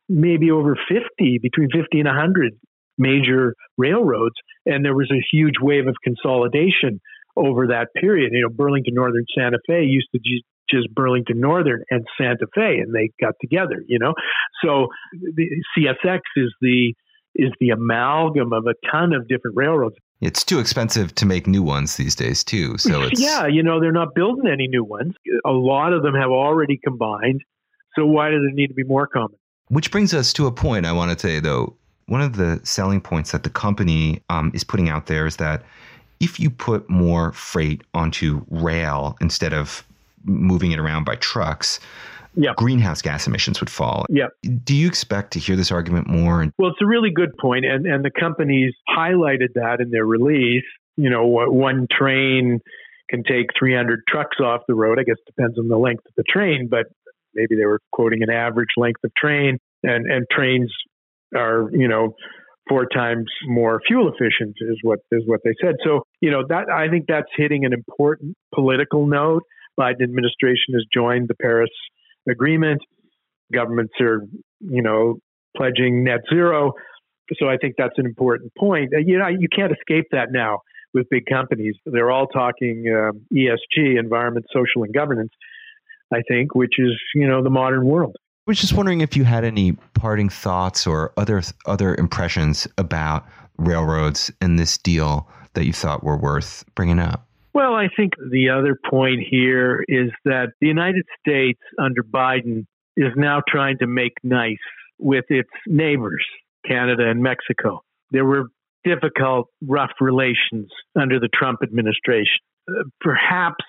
maybe 0.09 0.51
over 0.51 0.77
50, 0.87 1.39
between 1.41 1.69
50 1.71 1.99
and 1.99 2.07
100 2.07 2.53
major 2.97 3.55
railroads, 3.77 4.35
and 4.65 4.85
there 4.85 4.95
was 4.95 5.11
a 5.11 5.21
huge 5.31 5.55
wave 5.61 5.87
of 5.87 5.95
consolidation 6.03 7.01
over 7.35 7.67
that 7.67 7.87
period. 7.99 8.31
You 8.33 8.43
know, 8.43 8.49
Burlington 8.49 8.93
Northern 8.93 9.25
Santa 9.37 9.57
Fe 9.67 9.83
used 9.83 10.07
to 10.13 10.19
just 10.69 10.93
Burlington 10.93 11.39
Northern 11.39 11.83
and 11.89 12.05
Santa 12.17 12.47
Fe, 12.55 12.79
and 12.79 12.93
they 12.93 13.11
got 13.19 13.33
together. 13.41 13.83
You 13.87 13.99
know, 13.99 14.13
so 14.63 14.87
the 15.11 15.49
CSX 15.77 16.19
is 16.37 16.53
the 16.61 16.93
is 17.35 17.51
the 17.59 17.69
amalgam 17.69 18.53
of 18.53 18.65
a 18.65 18.73
ton 18.89 19.13
of 19.13 19.27
different 19.27 19.57
railroads. 19.57 19.95
It's 20.21 20.45
too 20.45 20.59
expensive 20.59 21.13
to 21.15 21.25
make 21.25 21.47
new 21.47 21.61
ones 21.61 21.97
these 21.97 22.15
days, 22.15 22.43
too. 22.43 22.77
So 22.77 23.01
it's 23.11 23.19
yeah, 23.19 23.45
you 23.47 23.61
know, 23.61 23.81
they're 23.81 23.91
not 23.91 24.15
building 24.15 24.49
any 24.51 24.67
new 24.67 24.83
ones. 24.83 25.13
A 25.45 25.51
lot 25.51 25.93
of 25.93 26.01
them 26.01 26.15
have 26.15 26.29
already 26.29 26.79
combined. 26.81 27.41
So 27.95 28.05
why 28.05 28.29
does 28.29 28.41
it 28.49 28.55
need 28.55 28.67
to 28.67 28.73
be 28.73 28.83
more 28.83 29.07
common? 29.07 29.37
Which 29.69 29.91
brings 29.91 30.13
us 30.13 30.31
to 30.33 30.47
a 30.47 30.51
point 30.51 30.85
I 30.85 30.91
want 30.91 31.17
to 31.17 31.19
say, 31.27 31.39
though 31.39 31.75
one 32.07 32.21
of 32.21 32.37
the 32.37 32.59
selling 32.63 33.01
points 33.01 33.31
that 33.31 33.43
the 33.43 33.49
company 33.49 34.21
um, 34.29 34.51
is 34.53 34.63
putting 34.63 34.89
out 34.89 35.07
there 35.07 35.25
is 35.25 35.37
that 35.37 35.63
if 36.19 36.39
you 36.39 36.49
put 36.49 36.87
more 36.89 37.31
freight 37.33 37.81
onto 37.93 38.45
rail 38.49 39.17
instead 39.21 39.53
of 39.53 39.83
moving 40.23 40.71
it 40.71 40.79
around 40.79 41.03
by 41.03 41.15
trucks, 41.15 41.79
Yep. 42.37 42.57
greenhouse 42.57 43.01
gas 43.01 43.27
emissions 43.27 43.61
would 43.61 43.69
fall. 43.69 44.05
Yep. 44.09 44.29
Do 44.65 44.75
you 44.75 44.87
expect 44.87 45.31
to 45.33 45.39
hear 45.39 45.55
this 45.55 45.71
argument 45.71 46.07
more? 46.07 46.45
Well, 46.57 46.69
it's 46.71 46.81
a 46.81 46.85
really 46.85 47.09
good 47.09 47.35
point, 47.37 47.63
and 47.65 47.85
and 47.85 48.03
the 48.03 48.11
companies 48.11 48.73
highlighted 48.89 49.53
that 49.55 49.79
in 49.79 49.89
their 49.89 50.05
release. 50.05 50.65
You 50.97 51.09
know, 51.09 51.25
one 51.25 51.87
train 51.89 52.59
can 53.09 53.23
take 53.23 53.51
300 53.57 54.01
trucks 54.07 54.37
off 54.41 54.61
the 54.67 54.73
road. 54.75 54.99
I 54.99 55.03
guess 55.03 55.15
it 55.25 55.33
depends 55.33 55.57
on 55.57 55.69
the 55.69 55.77
length 55.77 56.05
of 56.07 56.11
the 56.17 56.23
train, 56.23 56.67
but 56.69 56.87
maybe 57.35 57.55
they 57.55 57.65
were 57.65 57.79
quoting 57.91 58.23
an 58.23 58.29
average 58.29 58.69
length 58.77 59.03
of 59.03 59.11
train, 59.15 59.57
and 59.83 60.09
and 60.11 60.25
trains 60.31 60.71
are 61.35 61.69
you 61.71 61.87
know 61.87 62.13
four 62.67 62.87
times 62.87 63.25
more 63.45 63.79
fuel 63.85 64.09
efficient 64.09 64.55
is 64.61 64.77
what 64.81 64.99
is 65.11 65.23
what 65.25 65.41
they 65.43 65.53
said. 65.61 65.75
So 65.83 66.03
you 66.21 66.31
know 66.31 66.43
that 66.49 66.69
I 66.69 66.89
think 66.89 67.05
that's 67.07 67.29
hitting 67.35 67.65
an 67.65 67.73
important 67.73 68.35
political 68.53 69.05
note. 69.07 69.43
Biden 69.79 70.03
administration 70.03 70.73
has 70.73 70.85
joined 70.93 71.27
the 71.27 71.35
Paris 71.35 71.69
agreement. 72.29 72.81
Governments 73.53 73.93
are, 73.99 74.21
you 74.59 74.81
know, 74.81 75.15
pledging 75.55 76.03
net 76.03 76.21
zero. 76.31 76.73
So 77.37 77.47
I 77.47 77.57
think 77.57 77.75
that's 77.77 77.97
an 77.97 78.05
important 78.05 78.53
point. 78.57 78.93
Uh, 78.93 78.99
you 78.99 79.17
know, 79.17 79.27
you 79.27 79.47
can't 79.53 79.71
escape 79.71 80.05
that 80.11 80.31
now 80.31 80.59
with 80.93 81.07
big 81.09 81.23
companies. 81.31 81.75
They're 81.85 82.11
all 82.11 82.27
talking 82.27 82.85
um, 82.87 83.25
ESG, 83.33 83.99
environment, 83.99 84.45
social, 84.53 84.83
and 84.83 84.93
governance. 84.93 85.31
I 86.15 86.21
think, 86.27 86.55
which 86.55 86.73
is 86.77 86.93
you 87.13 87.27
know 87.27 87.43
the 87.43 87.49
modern 87.49 87.85
world. 87.85 88.15
I 88.47 88.51
was 88.51 88.59
just 88.59 88.73
wondering 88.73 89.01
if 89.01 89.17
you 89.17 89.23
had 89.23 89.43
any 89.43 89.73
parting 89.93 90.29
thoughts 90.29 90.87
or 90.87 91.13
other 91.17 91.41
other 91.65 91.95
impressions 91.95 92.67
about 92.77 93.25
railroads 93.57 94.31
and 94.41 94.59
this 94.59 94.77
deal 94.77 95.27
that 95.53 95.65
you 95.65 95.73
thought 95.73 96.03
were 96.03 96.17
worth 96.17 96.63
bringing 96.75 96.99
up. 96.99 97.27
Well, 97.53 97.73
I 97.73 97.87
think 97.95 98.13
the 98.31 98.49
other 98.49 98.77
point 98.89 99.21
here 99.29 99.83
is 99.87 100.11
that 100.25 100.47
the 100.59 100.67
United 100.67 101.05
States 101.19 101.59
under 101.79 102.03
Biden 102.03 102.65
is 102.97 103.13
now 103.15 103.41
trying 103.47 103.77
to 103.79 103.87
make 103.87 104.11
nice 104.23 104.57
with 104.99 105.25
its 105.29 105.49
neighbors, 105.65 106.25
Canada 106.67 107.09
and 107.09 107.23
Mexico. 107.23 107.81
There 108.11 108.25
were 108.25 108.47
difficult, 108.83 109.47
rough 109.61 109.91
relations 109.99 110.69
under 110.99 111.19
the 111.19 111.29
Trump 111.33 111.59
administration. 111.63 112.43
Uh, 112.69 112.83
perhaps 113.01 113.63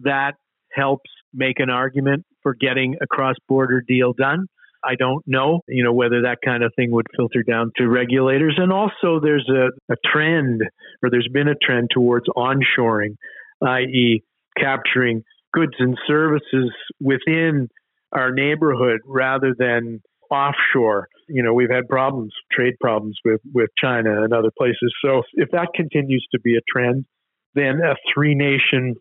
that 0.00 0.32
helps 0.72 1.10
make 1.32 1.60
an 1.60 1.70
argument 1.70 2.24
for 2.42 2.54
getting 2.54 2.96
a 3.00 3.06
cross 3.06 3.36
border 3.48 3.82
deal 3.86 4.12
done. 4.12 4.46
I 4.84 4.94
don't 4.94 5.24
know, 5.26 5.60
you 5.66 5.82
know, 5.82 5.92
whether 5.92 6.22
that 6.22 6.38
kind 6.44 6.62
of 6.62 6.72
thing 6.76 6.92
would 6.92 7.06
filter 7.16 7.42
down 7.42 7.72
to 7.76 7.88
regulators. 7.88 8.54
And 8.58 8.72
also 8.72 9.18
there's 9.20 9.48
a, 9.48 9.70
a 9.92 9.96
trend, 10.06 10.62
or 11.02 11.10
there's 11.10 11.28
been 11.32 11.48
a 11.48 11.56
trend 11.60 11.90
towards 11.92 12.26
onshoring, 12.36 13.16
i.e., 13.66 14.22
capturing 14.56 15.24
goods 15.52 15.74
and 15.78 15.98
services 16.06 16.70
within 17.00 17.68
our 18.12 18.32
neighborhood 18.32 19.00
rather 19.04 19.54
than 19.58 20.00
offshore. 20.30 21.08
You 21.28 21.42
know, 21.42 21.52
we've 21.52 21.70
had 21.70 21.88
problems, 21.88 22.32
trade 22.52 22.74
problems 22.80 23.18
with, 23.24 23.40
with 23.52 23.70
China 23.82 24.22
and 24.22 24.32
other 24.32 24.50
places. 24.56 24.94
So 25.04 25.22
if 25.34 25.50
that 25.50 25.68
continues 25.74 26.26
to 26.32 26.40
be 26.40 26.56
a 26.56 26.60
trend, 26.72 27.04
then 27.54 27.80
a 27.84 27.94
three 28.14 28.34
nation, 28.34 28.94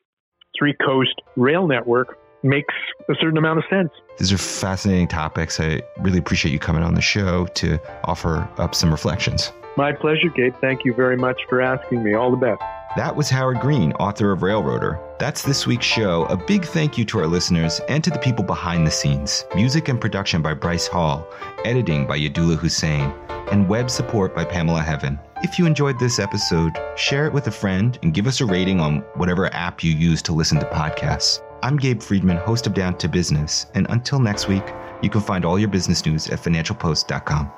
three 0.58 0.74
coast 0.74 1.22
rail 1.36 1.68
network 1.68 2.18
makes 2.44 2.74
a 3.10 3.16
certain 3.20 3.38
amount 3.38 3.60
of 3.60 3.66
sense. 3.70 3.90
These 4.18 4.32
are 4.32 4.38
fascinating 4.38 5.08
topics. 5.08 5.60
I 5.60 5.82
really 6.00 6.20
appreciate 6.20 6.52
you 6.52 6.60
coming 6.60 6.84
on 6.84 6.94
the 6.94 7.02
show 7.02 7.46
to 7.46 7.80
offer 8.04 8.48
up 8.58 8.76
some 8.76 8.92
reflections. 8.92 9.52
My 9.76 9.92
pleasure, 9.92 10.30
Gabe. 10.30 10.56
Thank 10.60 10.86
you 10.86 10.94
very 10.94 11.18
much 11.18 11.40
for 11.50 11.62
asking 11.62 12.04
me. 12.04 12.14
All 12.14 12.32
the 12.32 12.38
best. 12.38 12.62
That 12.96 13.16
was 13.16 13.30
Howard 13.30 13.60
Green, 13.60 13.92
author 13.94 14.32
of 14.32 14.42
Railroader. 14.42 15.00
That's 15.20 15.44
this 15.44 15.68
week's 15.68 15.86
show. 15.86 16.26
A 16.26 16.38
big 16.38 16.66
thank 16.66 16.98
you 16.98 17.06
to 17.06 17.20
our 17.20 17.28
listeners 17.28 17.80
and 17.90 18.04
to 18.04 18.10
the 18.10 18.18
people 18.18 18.44
behind 18.44 18.88
the 18.88 18.92
scenes. 18.92 19.46
Music 19.54 19.88
and 19.88 20.02
production 20.02 20.42
by 20.42 20.56
Bryce 20.56 20.88
Hall, 20.88 21.28
editing 21.64 22.08
by 22.08 22.18
Yadula 22.18 22.58
Hussein, 22.58 23.14
and 23.52 23.70
web 23.70 23.92
support 23.92 24.34
by 24.34 24.46
Pamela 24.46 24.82
Heaven. 24.82 25.20
If 25.44 25.60
you 25.60 25.68
enjoyed 25.68 26.00
this 26.00 26.18
episode, 26.18 26.76
share 26.96 27.28
it 27.28 27.34
with 27.34 27.46
a 27.46 27.52
friend 27.52 28.00
and 28.02 28.12
give 28.12 28.26
us 28.26 28.42
a 28.42 28.46
rating 28.46 28.80
on 28.80 29.02
whatever 29.14 29.54
app 29.54 29.84
you 29.84 29.92
use 29.92 30.24
to 30.24 30.34
listen 30.34 30.60
to 30.60 30.66
podcasts. 30.66 31.44
I'm 31.62 31.78
Gabe 31.78 32.02
Friedman, 32.02 32.38
host 32.38 32.66
of 32.66 32.74
Down 32.74 32.98
to 32.98 33.08
Business, 33.08 33.68
and 33.76 33.86
until 33.92 34.20
next 34.20 34.48
week, 34.48 34.64
you 35.04 35.12
can 35.12 35.22
find 35.22 35.46
all 35.46 35.60
your 35.60 35.70
business 35.70 36.04
news 36.08 36.28
at 36.30 36.40
financialpost.com. 36.40 37.52